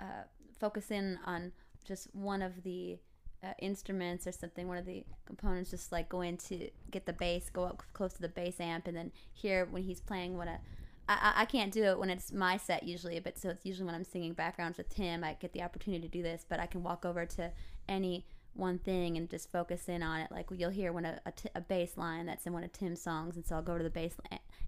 uh, 0.01 0.23
focus 0.59 0.91
in 0.91 1.17
on 1.25 1.51
just 1.85 2.13
one 2.13 2.41
of 2.41 2.63
the 2.63 2.97
uh, 3.43 3.53
instruments 3.59 4.27
or 4.27 4.31
something, 4.31 4.67
one 4.67 4.77
of 4.77 4.85
the 4.85 5.03
components, 5.25 5.71
just 5.71 5.91
like 5.91 6.09
go 6.09 6.21
in 6.21 6.37
to 6.37 6.69
get 6.91 7.05
the 7.05 7.13
bass, 7.13 7.49
go 7.49 7.63
up 7.63 7.83
close 7.93 8.13
to 8.13 8.21
the 8.21 8.29
bass 8.29 8.59
amp, 8.59 8.87
and 8.87 8.95
then 8.97 9.11
hear 9.33 9.65
when 9.65 9.83
he's 9.83 10.01
playing 10.01 10.37
what 10.37 10.47
a. 10.47 10.59
I, 11.07 11.13
I- 11.35 11.41
I 11.41 11.45
can't 11.45 11.71
do 11.71 11.83
it 11.83 11.99
when 11.99 12.09
it's 12.09 12.31
my 12.31 12.57
set 12.57 12.83
usually, 12.83 13.19
but 13.19 13.37
so 13.37 13.49
it's 13.49 13.65
usually 13.65 13.85
when 13.85 13.95
I'm 13.95 14.03
singing 14.03 14.33
backgrounds 14.33 14.77
with 14.77 14.89
Tim, 14.89 15.23
I 15.23 15.33
get 15.39 15.53
the 15.53 15.61
opportunity 15.63 16.01
to 16.07 16.11
do 16.11 16.23
this. 16.23 16.45
But 16.47 16.59
I 16.59 16.65
can 16.65 16.83
walk 16.83 17.05
over 17.05 17.25
to 17.25 17.51
any 17.87 18.25
one 18.53 18.79
thing 18.79 19.17
and 19.17 19.29
just 19.29 19.51
focus 19.51 19.87
in 19.87 20.01
on 20.01 20.19
it. 20.21 20.31
Like 20.31 20.47
you'll 20.51 20.71
hear 20.71 20.91
when 20.91 21.05
a, 21.05 21.19
a, 21.25 21.31
t- 21.31 21.49
a 21.53 21.61
bass 21.61 21.95
line 21.95 22.25
that's 22.25 22.45
in 22.47 22.53
one 22.53 22.63
of 22.63 22.71
Tim's 22.73 23.01
songs, 23.01 23.35
and 23.35 23.45
so 23.45 23.55
I'll 23.55 23.61
go 23.61 23.77
to 23.77 23.83
the 23.83 23.89
bass 23.89 24.15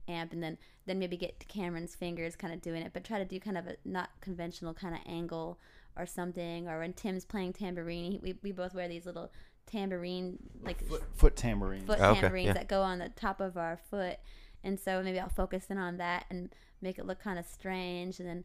amp 0.07 0.31
and 0.33 0.41
then 0.43 0.57
then 0.85 0.99
maybe 0.99 1.17
get 1.17 1.39
to 1.39 1.45
Cameron's 1.47 1.95
fingers 1.95 2.35
kind 2.35 2.53
of 2.53 2.61
doing 2.61 2.81
it, 2.83 2.91
but 2.93 3.03
try 3.03 3.17
to 3.19 3.25
do 3.25 3.39
kind 3.39 3.57
of 3.57 3.67
a 3.67 3.75
not 3.85 4.09
conventional 4.21 4.73
kind 4.73 4.93
of 4.95 5.01
angle 5.05 5.59
or 5.97 6.05
something. 6.05 6.67
Or 6.67 6.79
when 6.79 6.93
Tim's 6.93 7.25
playing 7.25 7.53
tambourine, 7.53 8.11
he, 8.11 8.17
we 8.19 8.35
we 8.43 8.51
both 8.51 8.73
wear 8.75 8.87
these 8.87 9.05
little 9.05 9.31
tambourine 9.65 10.37
like 10.63 10.83
foot 11.15 11.35
tambourines, 11.35 11.85
foot 11.85 11.99
ah, 12.01 12.11
Okay, 12.11 12.21
tambourines 12.21 12.47
yeah. 12.47 12.53
that 12.53 12.67
go 12.67 12.81
on 12.81 12.99
the 12.99 13.09
top 13.09 13.39
of 13.41 13.57
our 13.57 13.77
foot. 13.89 14.17
And 14.63 14.79
so 14.79 15.01
maybe 15.03 15.19
I'll 15.19 15.29
focus 15.29 15.65
in 15.69 15.77
on 15.77 15.97
that 15.97 16.25
and 16.29 16.49
make 16.81 16.97
it 16.99 17.05
look 17.05 17.19
kind 17.21 17.39
of 17.39 17.45
strange. 17.45 18.19
And 18.19 18.27
then, 18.27 18.43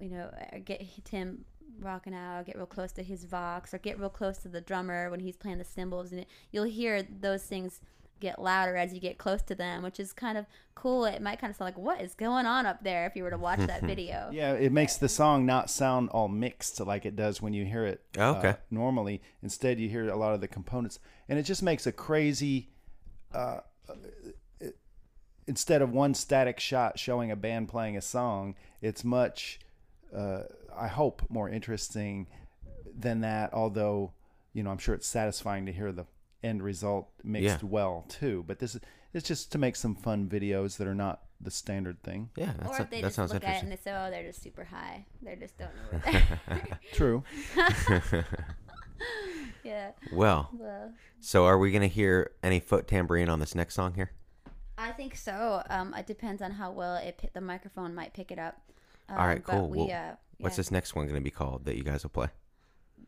you 0.00 0.08
know, 0.10 0.30
get 0.64 0.82
Tim 1.04 1.44
rocking 1.80 2.14
out, 2.14 2.46
get 2.46 2.56
real 2.56 2.66
close 2.66 2.92
to 2.92 3.02
his 3.02 3.24
Vox, 3.24 3.72
or 3.74 3.78
get 3.78 3.98
real 3.98 4.08
close 4.10 4.38
to 4.38 4.48
the 4.48 4.60
drummer 4.60 5.10
when 5.10 5.20
he's 5.20 5.36
playing 5.36 5.58
the 5.58 5.64
cymbals. 5.64 6.10
And 6.12 6.20
it, 6.20 6.28
you'll 6.52 6.64
hear 6.64 7.02
those 7.02 7.42
things 7.42 7.80
get 8.20 8.40
louder 8.40 8.76
as 8.76 8.94
you 8.94 9.00
get 9.00 9.18
close 9.18 9.42
to 9.42 9.54
them, 9.56 9.82
which 9.82 9.98
is 10.00 10.12
kind 10.12 10.38
of 10.38 10.46
cool. 10.74 11.04
It 11.04 11.20
might 11.20 11.40
kind 11.40 11.50
of 11.50 11.56
sound 11.56 11.66
like, 11.76 11.78
what 11.78 12.00
is 12.00 12.14
going 12.14 12.46
on 12.46 12.64
up 12.64 12.82
there 12.82 13.06
if 13.06 13.16
you 13.16 13.22
were 13.24 13.30
to 13.30 13.36
watch 13.36 13.58
that 13.60 13.82
video? 13.92 14.30
yeah 14.32 14.52
it 14.52 14.72
makes 14.72 14.96
the 14.96 15.08
song 15.08 15.44
not 15.44 15.68
sound 15.68 16.08
all 16.10 16.28
mixed 16.28 16.80
like 16.80 17.04
it 17.04 17.16
does 17.16 17.42
when 17.42 17.52
you 17.52 17.64
hear 17.64 17.84
it 17.84 18.02
Oh, 18.16 18.36
okay. 18.36 18.48
uh, 18.50 18.54
normally 18.70 19.20
instead 19.42 19.78
you 19.80 19.88
hear 19.88 20.08
a 20.08 20.16
lot 20.16 20.32
of 20.32 20.40
the 20.40 20.48
components 20.48 21.00
and 21.28 21.38
it 21.38 21.42
just 21.42 21.62
makes 21.62 21.86
a 21.86 21.92
crazy 21.92 22.70
uh, 23.32 23.60
it- 24.24 24.36
instead 25.46 25.82
of 25.82 25.90
one 25.92 26.14
static 26.14 26.58
shot 26.60 26.98
showing 26.98 27.30
a 27.30 27.36
band 27.36 27.68
playing 27.68 27.96
a 27.96 28.00
song 28.02 28.54
it's 28.80 29.04
much 29.04 29.58
uh, 30.16 30.42
i 30.76 30.86
hope 30.88 31.22
more 31.28 31.48
interesting 31.48 32.26
than 32.98 33.20
that 33.20 33.52
although 33.52 34.12
you 34.52 34.62
know 34.62 34.70
i'm 34.70 34.78
sure 34.78 34.94
it's 34.94 35.06
satisfying 35.06 35.66
to 35.66 35.72
hear 35.72 35.92
the 35.92 36.04
end 36.42 36.62
result 36.62 37.08
mixed 37.22 37.62
Yeah. 37.62 37.68
well 37.68 38.04
too 38.08 38.44
but 38.46 38.58
this 38.58 38.74
is 38.74 38.80
it's 39.12 39.26
just 39.28 39.52
to 39.52 39.58
make 39.58 39.76
some 39.76 39.94
fun 39.94 40.28
videos 40.28 40.76
that 40.78 40.86
are 40.86 40.94
not 40.94 41.20
the 41.40 41.50
standard 41.50 42.02
thing 42.02 42.30
Yeah, 42.36 42.50
Or 42.50 42.64
that's 42.64 42.80
if 42.80 42.90
they 42.90 42.96
that 43.00 43.06
just 43.08 43.16
sounds 43.16 43.32
look 43.32 43.44
at 43.44 43.48
it 43.48 43.64
interesting. 43.64 43.70
and 43.70 43.78
they 43.78 43.82
say, 43.82 43.94
oh, 43.96 44.10
they're 44.10 44.26
just 44.26 44.42
super 44.42 44.64
high. 44.64 45.04
They 45.22 45.36
just 45.36 45.56
don't 45.58 45.70
know 45.76 45.98
what 45.98 46.02
they're. 46.48 46.78
true 46.94 47.22
yeah. 49.64 49.90
well, 50.12 50.50
Well. 50.52 50.92
so 51.20 51.44
are 51.46 51.58
we 51.58 51.70
gonna 51.72 51.86
hear 51.86 52.32
any 52.42 52.60
foot 52.60 52.86
tambourine 52.88 53.28
on 53.28 53.40
this 53.40 53.54
next 53.54 53.74
song 53.74 53.94
here? 53.94 54.10
I 54.76 54.90
think 54.92 55.14
so. 55.16 55.62
Um, 55.70 55.94
it 55.94 56.06
depends 56.06 56.42
on 56.42 56.50
how 56.52 56.72
well 56.72 56.96
it 56.96 57.18
pi- 57.18 57.30
the 57.32 57.40
microphone 57.40 57.94
might 57.94 58.12
pick 58.12 58.30
it 58.30 58.38
up. 58.38 58.60
Um, 59.08 59.18
All 59.18 59.26
right, 59.26 59.44
but 59.44 59.52
cool. 59.52 59.68
We, 59.68 59.78
Well, 59.78 59.90
uh, 59.90 60.16
What's 60.38 60.56
this 60.56 60.70
next 60.70 60.94
one 60.94 61.06
gonna 61.06 61.20
be 61.20 61.30
called 61.30 61.64
that 61.64 61.76
you 61.76 61.84
guys 61.84 62.02
will 62.02 62.10
play? 62.10 62.28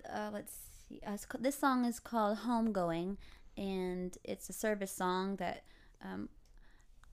Uh, 0.09 0.31
let's 0.33 0.55
see. 0.89 1.01
Uh, 1.05 1.17
ca- 1.29 1.39
this 1.41 1.59
song 1.59 1.85
is 1.85 1.99
called 1.99 2.39
"Homegoing," 2.39 3.17
and 3.57 4.17
it's 4.23 4.49
a 4.49 4.53
service 4.53 4.93
song 4.93 5.37
that 5.37 5.65
um, 6.05 6.29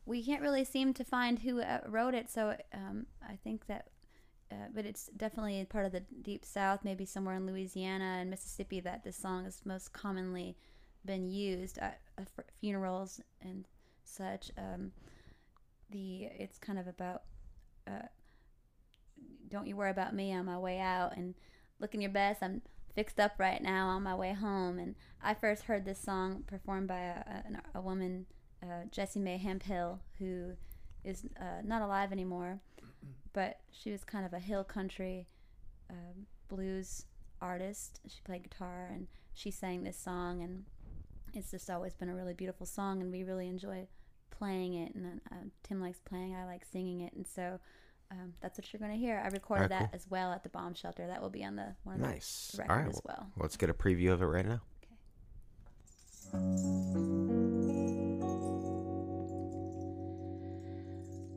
we 0.06 0.24
can't 0.24 0.42
really 0.42 0.64
seem 0.64 0.94
to 0.94 1.04
find 1.04 1.40
who 1.40 1.62
uh, 1.62 1.80
wrote 1.88 2.14
it. 2.14 2.30
So 2.30 2.56
um, 2.74 3.08
I 3.28 3.36
think 3.44 3.66
that. 3.68 3.88
Uh, 4.52 4.68
but 4.76 4.86
it's 4.86 5.08
definitely 5.18 5.66
part 5.66 5.84
of 5.84 5.92
the 5.92 6.02
deep 6.22 6.46
south, 6.46 6.82
maybe 6.84 7.06
somewhere 7.06 7.34
in 7.34 7.48
Louisiana 7.48 8.18
and 8.20 8.30
Mississippi, 8.30 8.80
that 8.82 9.04
this 9.04 9.18
song 9.18 9.46
is 9.48 9.62
most 9.66 9.94
commonly 9.94 10.56
been 11.06 11.28
used 11.28 11.80
at 11.80 12.02
uh, 12.20 12.24
funerals 12.62 13.20
and 13.42 13.66
such. 14.04 14.52
Um, 14.58 14.92
the 15.90 16.28
it's 16.40 16.58
kind 16.58 16.80
of 16.80 16.88
about 16.88 17.24
uh, 17.88 18.08
don't 19.50 19.68
you 19.68 19.76
worry 19.76 19.92
about 19.92 20.16
me 20.16 20.34
on 20.34 20.46
my 20.46 20.58
way 20.58 20.80
out 20.80 21.16
and 21.16 21.36
looking 21.80 22.02
your 22.02 22.12
best. 22.12 22.42
I'm 22.42 22.62
fixed 22.96 23.20
up 23.20 23.34
right 23.38 23.62
now 23.62 23.88
on 23.88 24.04
my 24.04 24.16
way 24.16 24.34
home. 24.34 24.80
And 24.80 24.96
I 25.22 25.34
first 25.34 25.64
heard 25.64 25.86
this 25.86 26.00
song 26.00 26.44
performed 26.48 26.88
by 26.88 27.00
a, 27.00 27.20
a, 27.76 27.80
a 27.80 27.82
woman, 27.82 28.26
uh, 28.62 28.86
Jessie 28.92 29.20
Mae 29.20 29.38
Hemphill, 29.38 30.00
who 30.20 30.54
is 31.04 31.26
uh, 31.40 31.62
not 31.64 31.82
alive 31.82 32.12
anymore, 32.12 32.60
but 33.34 33.60
she 33.72 33.92
was 33.92 34.04
kind 34.04 34.26
of 34.26 34.34
a 34.34 34.40
hill 34.40 34.64
country 34.64 35.28
um, 35.90 36.28
blues 36.48 37.06
artist. 37.42 38.00
She 38.08 38.22
played 38.24 38.44
guitar 38.44 38.90
and 38.92 39.08
she 39.34 39.52
sang 39.52 39.84
this 39.84 39.98
song, 39.98 40.42
and 40.42 40.66
it's 41.34 41.52
just 41.52 41.70
always 41.70 41.94
been 41.94 42.10
a 42.10 42.16
really 42.16 42.34
beautiful 42.34 42.66
song, 42.66 43.02
and 43.02 43.12
we 43.12 43.24
really 43.24 43.48
enjoy 43.48 43.88
playing 44.32 44.74
it. 44.76 44.96
And 44.96 45.22
uh, 45.32 45.36
Tim 45.64 45.82
likes 45.82 46.00
playing, 46.00 46.36
I 46.36 46.46
like 46.46 46.66
singing 46.66 47.02
it, 47.02 47.14
and 47.14 47.26
so. 47.28 47.60
Um, 48.12 48.34
that's 48.42 48.60
what 48.60 48.72
you're 48.72 48.80
going 48.80 48.92
to 48.92 48.98
hear. 48.98 49.20
I 49.24 49.30
recorded 49.30 49.72
Alright, 49.72 49.92
that 49.92 49.96
as 49.96 50.06
well 50.08 50.32
at 50.34 50.44
the 50.44 50.50
bomb 50.50 50.76
shelter. 50.76 51.08
That 51.08 51.20
will 51.20 51.32
be 51.32 51.44
on 51.44 51.56
the 51.56 51.74
one 51.84 51.96
of 51.96 52.02
Nice. 52.02 52.52
the 52.54 52.62
All 52.62 52.68
record 52.68 52.86
right, 52.86 52.94
as 52.94 53.02
well. 53.04 53.26
Let's 53.38 53.58
get 53.58 53.72
a 53.72 53.74
preview 53.74 54.12
of 54.12 54.22
it 54.22 54.26
right 54.26 54.46
now. 54.46 54.62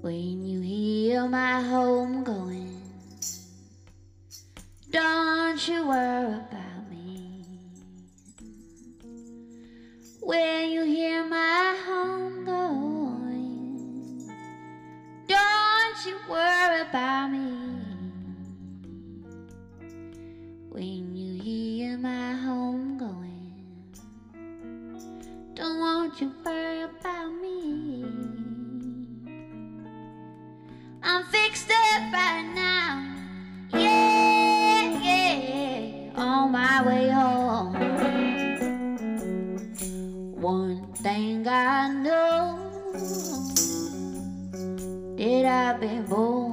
When 0.02 0.44
you 0.44 0.60
hear 0.60 1.26
my 1.28 1.62
home 1.62 2.24
going, 2.24 2.82
don't 4.90 5.66
you 5.68 5.86
worry 5.88 6.34
about 6.34 6.75
When 10.26 10.70
you 10.70 10.82
hear 10.82 11.24
my 11.24 11.76
home 11.86 12.44
going, 12.44 14.28
don't 15.28 16.04
you 16.04 16.18
worry 16.28 16.80
about 16.80 17.28
me. 17.28 17.54
When 20.68 21.14
you 21.14 21.40
hear 21.40 21.96
my 21.96 22.32
home 22.32 22.98
going, 22.98 23.54
don't 25.54 25.78
want 25.78 26.20
you 26.20 26.32
worry 26.44 26.82
about 26.82 27.30
me. 27.40 28.04
I'm 31.04 31.22
fixed 31.26 31.70
up 31.70 32.12
right 32.12 32.52
now. 32.52 32.65
Know 42.06 42.58
that 45.16 45.44
I've 45.44 45.80
been 45.80 46.04
born 46.06 46.45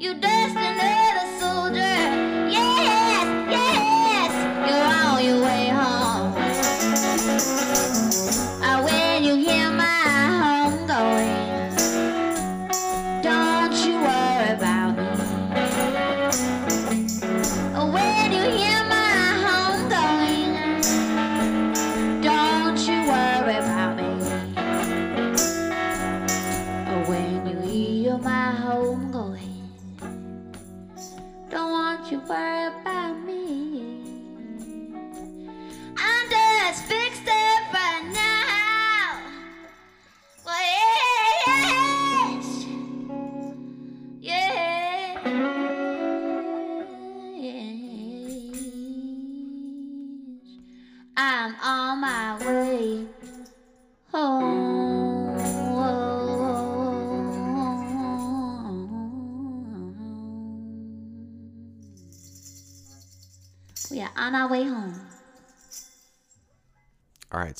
You 0.00 0.14
destined 0.14 0.78
a 0.78 1.40
soldier. 1.40 1.87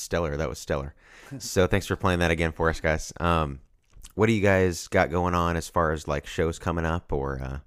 Stellar. 0.09 0.39
That 0.39 0.49
was 0.49 0.59
stellar. 0.59 0.95
so 1.39 1.67
thanks 1.67 1.87
for 1.87 1.95
playing 1.97 2.21
that 2.21 2.31
again 2.31 2.53
for 2.53 2.71
us, 2.71 2.81
guys. 2.81 3.13
Um, 3.21 3.61
what 4.15 4.27
do 4.27 4.33
you 4.33 4.41
guys 4.41 4.89
got 4.89 5.11
going 5.11 5.35
on 5.35 5.57
as 5.57 5.69
far 5.69 5.93
as 5.93 6.09
like 6.09 6.27
shows 6.27 6.59
coming 6.59 6.87
up 6.87 7.13
or 7.13 7.41
uh, 7.43 7.59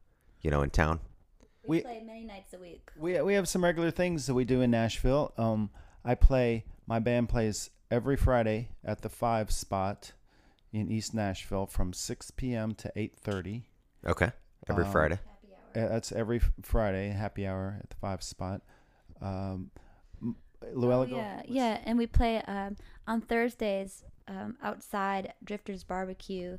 you 0.42 0.50
know 0.50 0.64
in 0.64 0.72
town? 0.72 1.00
We, 1.68 1.78
We- 1.78 1.82
play 1.84 2.02
many 2.04 2.26
nights 2.26 2.54
a 2.54 2.58
week. 2.58 2.90
We 2.98 3.22
we 3.22 3.36
have 3.36 3.48
some 3.48 3.64
regular 3.64 3.92
things 3.92 4.26
that 4.26 4.34
we 4.34 4.44
do 4.44 4.62
in 4.62 4.72
Nashville. 4.72 5.34
Um, 5.38 5.70
I 6.04 6.16
play. 6.16 6.66
My 6.88 6.98
band 7.00 7.30
plays 7.30 7.70
every 7.92 8.18
Friday 8.18 8.70
at 8.84 9.02
the 9.02 9.10
Five 9.10 9.52
Spot 9.52 10.12
in 10.74 10.90
East 10.92 11.14
Nashville 11.14 11.68
from 11.68 11.94
6 11.94 12.32
p.m. 12.32 12.74
to 12.76 12.92
8:30. 12.98 13.62
Okay, 14.08 14.32
every 14.68 14.86
Um, 14.86 14.92
Friday. 14.92 15.20
That's 15.74 16.12
every 16.12 16.42
Friday, 16.64 17.10
happy 17.12 17.46
hour 17.48 17.78
at 17.82 17.90
the 17.92 17.96
Five 17.98 18.24
Spot. 18.24 18.62
Um, 19.22 19.30
m- 19.32 19.72
Luella, 20.74 21.08
Oh, 21.10 21.16
yeah, 21.16 21.42
yeah, 21.46 21.80
and 21.86 21.98
we 21.98 22.08
play 22.08 22.42
um, 22.44 22.76
on 23.08 23.22
Thursdays 23.22 24.04
um, 24.28 24.58
outside 24.62 25.34
Drifters 25.44 25.84
Barbecue, 25.84 26.58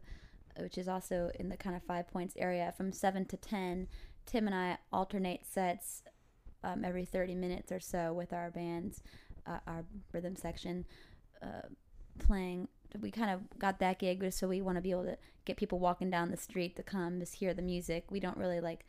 which 0.58 0.76
is 0.78 0.88
also 0.88 1.30
in 1.38 1.48
the 1.48 1.56
kind 1.56 1.76
of 1.76 1.82
Five 1.82 2.08
Points 2.08 2.34
area, 2.38 2.72
from 2.76 2.92
seven 2.92 3.24
to 3.26 3.36
ten. 3.36 3.88
Tim 4.26 4.46
and 4.46 4.54
I 4.54 4.78
alternate 4.92 5.46
sets 5.46 6.02
um, 6.62 6.84
every 6.84 7.04
thirty 7.04 7.34
minutes 7.34 7.72
or 7.72 7.80
so 7.80 8.12
with 8.12 8.32
our 8.32 8.50
bands, 8.50 9.02
uh, 9.46 9.58
our 9.66 9.84
rhythm 10.12 10.36
section, 10.36 10.84
uh, 11.42 11.68
playing. 12.18 12.68
We 13.00 13.10
kind 13.10 13.30
of 13.30 13.58
got 13.58 13.78
that 13.78 13.98
gig, 13.98 14.32
so 14.32 14.46
we 14.48 14.60
want 14.60 14.76
to 14.76 14.82
be 14.82 14.90
able 14.90 15.04
to 15.04 15.16
get 15.44 15.56
people 15.56 15.78
walking 15.78 16.10
down 16.10 16.30
the 16.30 16.36
street 16.36 16.76
to 16.76 16.82
come 16.82 17.20
just 17.20 17.36
hear 17.36 17.54
the 17.54 17.62
music. 17.62 18.04
We 18.10 18.20
don't 18.20 18.36
really 18.36 18.60
like 18.60 18.84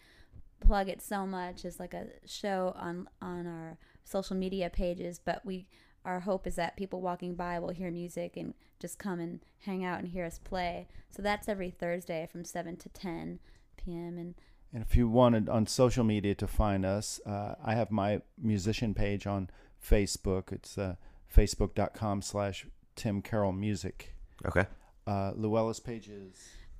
plug 0.60 0.88
it 0.89 1.02
so 1.02 1.26
much 1.26 1.65
as 1.65 1.80
like 1.80 1.93
a 1.93 2.08
show 2.26 2.73
on 2.78 3.08
on 3.21 3.47
our 3.47 3.78
social 4.04 4.36
media 4.36 4.70
pages 4.70 5.20
but 5.24 5.46
we 5.46 5.68
our 6.06 6.22
hope 6.22 6.46
is 6.46 6.56
that 6.56 6.76
people 6.76 7.00
walking 7.02 7.34
by 7.36 7.58
will 7.60 7.70
hear 7.70 7.89
music 7.89 8.36
and 8.36 8.54
just 8.80 9.00
come 9.00 9.20
and 9.20 9.39
hang 9.66 9.84
out 9.86 10.00
and 10.00 10.10
hear 10.10 10.26
us 10.26 10.39
play 10.44 10.88
so 11.10 11.22
that's 11.22 11.48
every 11.48 11.70
thursday 11.70 12.28
from 12.32 12.44
7 12.44 12.76
to 12.78 12.89
10 12.89 13.39
p.m 13.78 14.18
and 14.18 14.36
And 14.74 14.84
if 14.84 14.96
you 14.96 15.08
wanted 15.08 15.50
on 15.50 15.68
social 15.68 16.04
media 16.04 16.34
to 16.36 16.48
find 16.48 16.84
us, 16.84 17.22
uh, 17.28 17.54
I 17.63 17.76
have 17.76 17.92
my 17.92 18.22
musician 18.42 18.96
page 18.96 19.28
on 19.28 19.50
Facebook. 19.80 20.52
It's 20.52 20.78
uh, 20.80 20.96
facebook.com 21.36 22.24
slash 22.24 22.66
Tim 22.96 23.22
Carroll 23.22 23.52
Music. 23.52 24.16
Okay. 24.44 24.66
Uh, 25.06 25.32
Luella's 25.36 25.80
page 25.80 26.08
is 26.10 26.38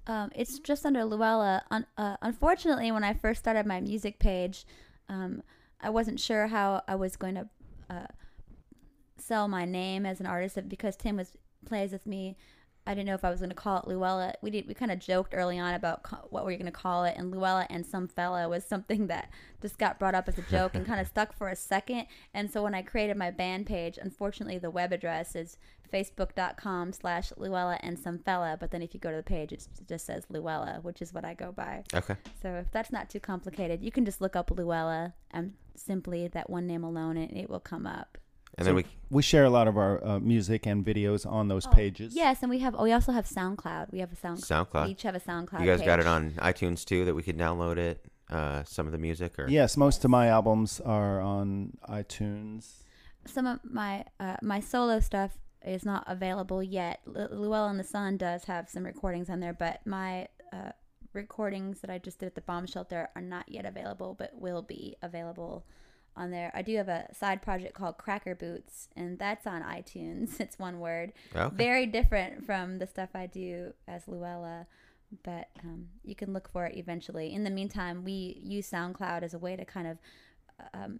Um, 0.08 0.32
it's 0.36 0.58
just 0.60 0.86
under 0.86 1.06
Luella. 1.06 1.64
Un- 1.70 1.86
uh, 1.98 2.18
unfortunately, 2.22 2.92
when 2.92 3.04
I 3.04 3.14
first 3.14 3.40
started 3.40 3.66
my 3.68 3.80
music 3.80 4.18
page, 4.20 4.66
um, 5.08 5.44
I 5.82 5.90
wasn't 5.90 6.20
sure 6.20 6.48
how 6.48 6.82
I 6.88 6.96
was 6.96 7.16
going 7.16 7.36
to 7.36 7.50
uh, 7.90 8.08
sell 9.18 9.48
my 9.48 9.66
name 9.66 10.06
as 10.06 10.20
an 10.20 10.26
artist 10.26 10.58
because 10.68 10.96
Tim 10.96 11.18
was 11.18 11.32
plays 11.66 11.92
with 11.92 12.06
me. 12.06 12.36
I 12.86 12.94
didn't 12.94 13.08
know 13.08 13.14
if 13.14 13.24
I 13.24 13.30
was 13.30 13.40
going 13.40 13.50
to 13.50 13.56
call 13.56 13.78
it 13.78 13.88
Luella. 13.88 14.34
We 14.42 14.52
did. 14.52 14.68
We 14.68 14.74
kind 14.74 14.92
of 14.92 15.00
joked 15.00 15.34
early 15.36 15.58
on 15.58 15.74
about 15.74 16.32
what 16.32 16.46
we 16.46 16.54
were 16.54 16.58
going 16.58 16.66
to 16.66 16.72
call 16.72 17.06
it, 17.06 17.16
and 17.18 17.32
Luella 17.32 17.66
and 17.70 17.86
some 17.86 18.08
fella 18.08 18.50
was 18.50 18.66
something 18.66 19.08
that 19.08 19.30
just 19.62 19.78
got 19.78 20.00
brought 20.00 20.16
up 20.16 20.28
as 20.28 20.38
a 20.38 20.42
joke 20.44 20.76
and 20.76 20.86
kind 20.86 21.00
of 21.00 21.08
stuck 21.14 21.34
for 21.34 21.48
a 21.48 21.56
second. 21.56 22.08
And 22.34 22.52
so 22.52 22.62
when 22.62 22.76
I 22.76 22.82
created 22.82 23.16
my 23.16 23.32
band 23.32 23.66
page, 23.68 23.98
unfortunately 24.02 24.58
the 24.58 24.70
web 24.70 24.92
address 24.92 25.36
is 25.36 25.58
facebook.com 25.94 26.92
slash 26.92 27.32
Luella 27.38 27.78
and 27.82 27.98
some 27.98 28.20
fella. 28.20 28.58
But 28.60 28.72
then 28.72 28.82
if 28.82 28.94
you 28.94 29.00
go 29.00 29.12
to 29.12 29.18
the 29.18 29.24
page, 29.24 29.54
it's, 29.54 29.70
it 29.80 29.88
just 29.88 30.06
says 30.06 30.26
Luella, 30.30 30.80
which 30.82 31.02
is 31.02 31.14
what 31.14 31.24
I 31.24 31.36
go 31.36 31.52
by. 31.52 31.84
Okay. 31.94 32.16
So 32.42 32.56
if 32.56 32.72
that's 32.72 32.92
not 32.92 33.10
too 33.10 33.20
complicated, 33.20 33.82
you 33.84 33.92
can 33.92 34.04
just 34.04 34.20
look 34.20 34.36
up 34.36 34.52
Luella 34.52 35.14
and 35.32 35.54
simply 35.76 36.28
that 36.30 36.50
one 36.50 36.68
name 36.68 36.84
alone, 36.84 37.18
and 37.18 37.32
it 37.38 37.50
will 37.50 37.60
come 37.60 37.86
up. 37.86 38.18
And 38.58 38.68
then 38.68 38.76
we 38.76 38.86
We 39.10 39.22
share 39.22 39.46
a 39.46 39.50
lot 39.50 39.68
of 39.68 39.78
our 39.78 40.04
uh, 40.06 40.20
music 40.20 40.66
and 40.66 40.86
videos 40.86 41.26
on 41.26 41.48
those 41.48 41.66
Oh, 41.68 41.72
pages. 41.72 42.16
Yes, 42.16 42.42
and 42.42 42.50
we 42.50 42.60
have. 42.60 42.76
Oh, 42.78 42.84
we 42.84 42.92
also 42.92 43.12
have 43.12 43.26
SoundCloud. 43.26 43.92
We 43.92 44.00
have 44.00 44.12
a 44.12 44.16
Sound. 44.16 44.40
SoundCloud. 44.40 44.86
We 44.86 44.92
each 44.92 45.04
have 45.04 45.16
a 45.16 45.20
SoundCloud. 45.20 45.60
you 45.62 45.66
guys 45.68 45.82
got 45.82 46.00
it 46.00 46.08
on 46.08 46.32
iTunes 46.34 46.84
too 46.86 47.06
that 47.06 47.14
we 47.16 47.24
could 47.24 47.38
download 47.38 47.78
it. 47.78 48.06
Uh, 48.30 48.64
some 48.64 48.86
of 48.88 48.92
the 48.92 48.98
music 48.98 49.38
or 49.38 49.48
Yes, 49.50 49.76
most 49.78 50.04
of 50.06 50.10
my 50.10 50.28
albums 50.28 50.80
are 50.82 51.20
on 51.22 51.74
iTunes. 51.90 52.84
Some 53.26 53.46
of 53.46 53.60
my 53.64 54.06
uh, 54.20 54.38
my 54.42 54.60
solo 54.60 55.00
stuff 55.00 55.32
is 55.66 55.86
not 55.86 56.04
available 56.08 56.62
yet. 56.64 57.00
Lu- 57.06 57.28
Luella 57.32 57.70
and 57.70 57.80
the 57.80 57.84
Sun 57.84 58.18
does 58.18 58.46
have 58.46 58.70
some 58.70 58.84
recordings 58.84 59.30
on 59.30 59.40
there, 59.40 59.54
but 59.54 59.86
my 59.86 60.28
uh, 60.52 60.72
recordings 61.14 61.82
that 61.82 61.90
I 61.90 62.00
just 62.00 62.20
did 62.20 62.26
at 62.28 62.36
the 62.36 62.42
bomb 62.42 62.66
shelter 62.66 63.10
are 63.16 63.22
not 63.22 63.46
yet 63.50 63.66
available, 63.66 64.16
but 64.18 64.32
will 64.34 64.62
be 64.62 64.96
available 65.02 65.66
on 66.16 66.32
there. 66.32 66.52
I 66.54 66.62
do 66.62 66.76
have 66.78 66.90
a 66.90 67.08
side 67.14 67.42
project 67.42 67.74
called 67.74 67.98
Crackerboots, 67.98 68.88
and 68.96 69.18
that's 69.18 69.48
on 69.48 69.62
iTunes. 69.64 70.40
It's 70.40 70.60
one 70.60 70.80
word. 70.80 71.14
Okay. 71.36 71.56
Very 71.56 71.86
different 71.86 72.46
from 72.46 72.80
the 72.80 72.88
stuff 72.88 73.10
I 73.16 73.28
do 73.28 73.74
as 73.88 74.08
Luella, 74.08 74.68
but 75.24 75.50
um, 75.64 75.88
you 76.04 76.16
can 76.16 76.34
look 76.34 76.50
for 76.50 76.66
it 76.66 76.78
eventually. 76.78 77.34
In 77.34 77.44
the 77.44 77.50
meantime, 77.50 78.04
we 78.04 78.40
use 78.44 78.70
SoundCloud 78.70 79.24
as 79.24 79.34
a 79.34 79.40
way 79.40 79.56
to 79.56 79.66
kind 79.66 79.88
of 79.88 79.98
um, 80.74 81.00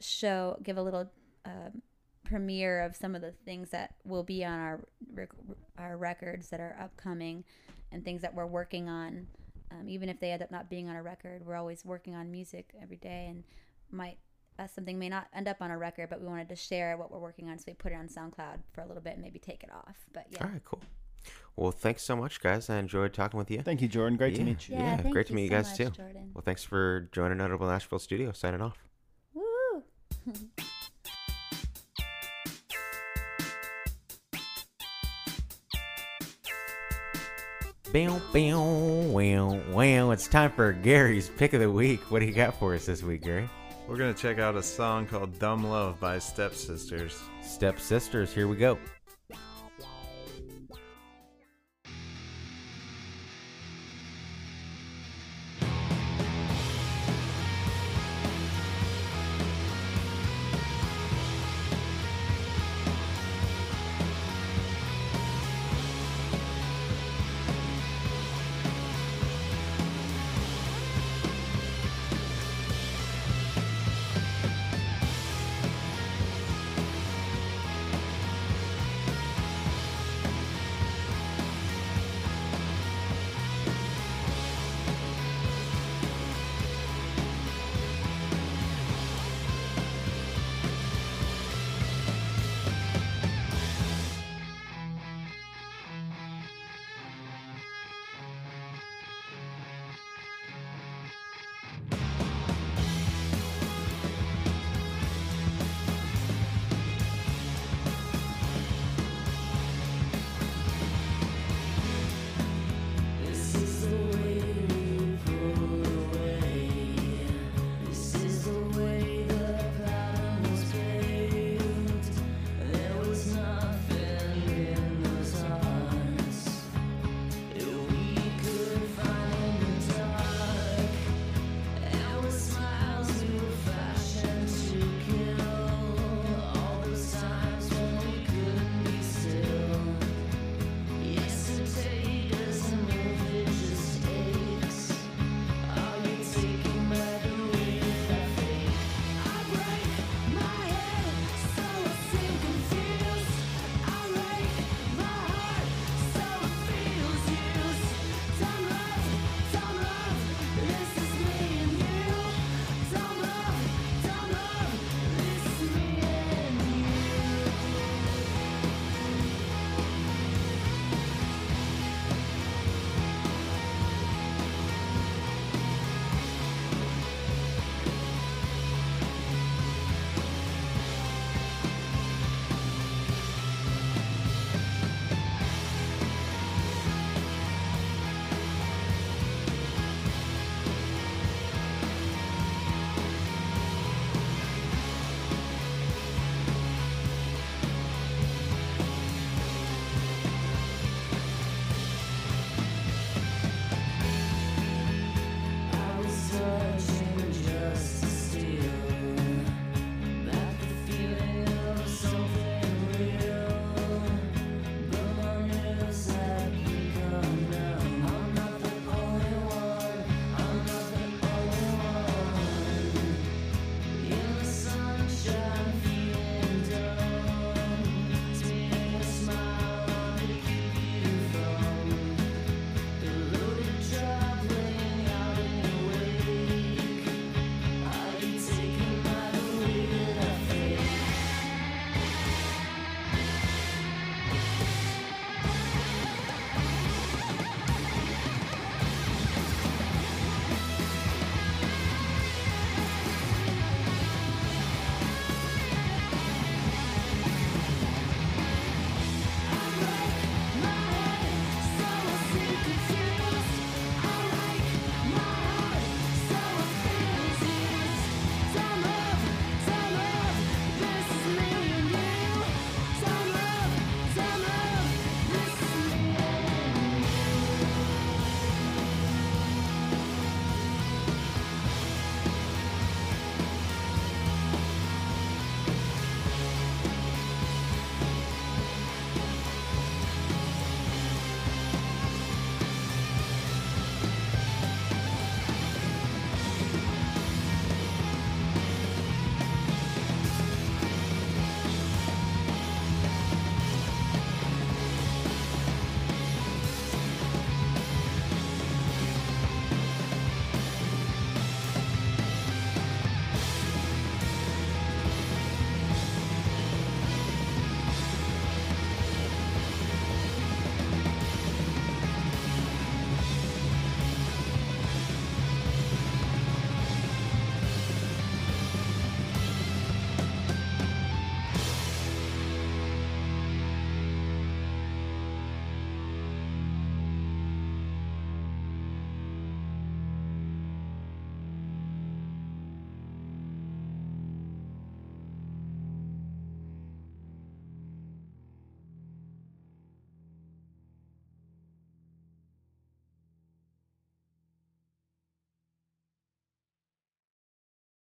show, 0.00 0.58
give 0.62 0.76
a 0.76 0.82
little 0.82 1.10
um 1.44 1.82
premiere 2.24 2.82
of 2.82 2.96
some 2.96 3.14
of 3.14 3.22
the 3.22 3.32
things 3.44 3.70
that 3.70 3.94
will 4.04 4.24
be 4.24 4.44
on 4.44 4.58
our 4.58 4.80
rec- 5.14 5.30
our 5.78 5.96
records 5.96 6.48
that 6.50 6.60
are 6.60 6.76
upcoming, 6.80 7.44
and 7.92 8.04
things 8.04 8.22
that 8.22 8.34
we're 8.34 8.46
working 8.46 8.88
on. 8.88 9.26
Um, 9.70 9.88
even 9.88 10.08
if 10.08 10.20
they 10.20 10.30
end 10.30 10.42
up 10.42 10.50
not 10.50 10.70
being 10.70 10.88
on 10.88 10.96
a 10.96 11.02
record, 11.02 11.44
we're 11.44 11.56
always 11.56 11.84
working 11.84 12.14
on 12.14 12.30
music 12.30 12.70
every 12.80 12.96
day, 12.96 13.26
and 13.28 13.44
might 13.90 14.18
uh, 14.58 14.66
something 14.66 14.98
may 14.98 15.08
not 15.08 15.26
end 15.34 15.48
up 15.48 15.58
on 15.60 15.70
a 15.70 15.78
record, 15.78 16.08
but 16.10 16.20
we 16.20 16.26
wanted 16.26 16.48
to 16.48 16.56
share 16.56 16.96
what 16.96 17.10
we're 17.10 17.18
working 17.18 17.48
on, 17.48 17.58
so 17.58 17.64
we 17.68 17.74
put 17.74 17.92
it 17.92 17.96
on 17.96 18.08
SoundCloud 18.08 18.58
for 18.72 18.80
a 18.82 18.86
little 18.86 19.02
bit, 19.02 19.14
and 19.14 19.22
maybe 19.22 19.38
take 19.38 19.62
it 19.62 19.70
off. 19.72 19.96
But 20.12 20.26
yeah, 20.30 20.44
All 20.44 20.50
right, 20.50 20.64
cool. 20.64 20.80
Well, 21.56 21.72
thanks 21.72 22.02
so 22.02 22.14
much, 22.16 22.40
guys. 22.40 22.68
I 22.70 22.76
enjoyed 22.78 23.12
talking 23.14 23.38
with 23.38 23.50
you. 23.50 23.60
Thank 23.62 23.80
you, 23.82 23.88
Jordan. 23.88 24.16
Great 24.16 24.34
to 24.36 24.42
meet 24.44 24.68
you. 24.68 24.76
Yeah, 24.76 24.82
Yeah, 24.82 24.96
thank 24.98 25.12
great 25.14 25.26
to 25.26 25.32
you 25.32 25.36
meet 25.36 25.42
you 25.44 25.48
so 25.50 25.54
guys 25.56 25.66
much, 25.68 25.76
too. 25.78 25.90
Jordan. 26.02 26.30
Well, 26.34 26.42
thanks 26.44 26.62
for 26.62 27.08
joining 27.12 27.38
Notable 27.38 27.66
Nashville 27.66 27.98
Studio. 27.98 28.32
Signing 28.32 28.60
off. 28.60 28.78
Woo! 29.34 29.82
Bow, 37.92 38.20
bow, 38.32 38.60
wow, 38.60 39.60
wow. 39.70 40.10
It's 40.10 40.26
time 40.28 40.50
for 40.52 40.72
Gary's 40.72 41.30
pick 41.30 41.52
of 41.52 41.60
the 41.60 41.70
week. 41.70 42.00
What 42.10 42.18
do 42.18 42.26
you 42.26 42.32
got 42.32 42.58
for 42.58 42.74
us 42.74 42.86
this 42.86 43.02
week, 43.02 43.22
Gary? 43.22 43.48
We're 43.88 43.96
gonna 43.96 44.14
check 44.14 44.40
out 44.40 44.56
a 44.56 44.62
song 44.62 45.06
called 45.06 45.38
"Dumb 45.38 45.62
Love" 45.62 46.00
by 46.00 46.18
Stepsisters. 46.18 47.20
Stepsisters, 47.40 48.32
Here 48.32 48.48
we 48.48 48.56
go. 48.56 48.76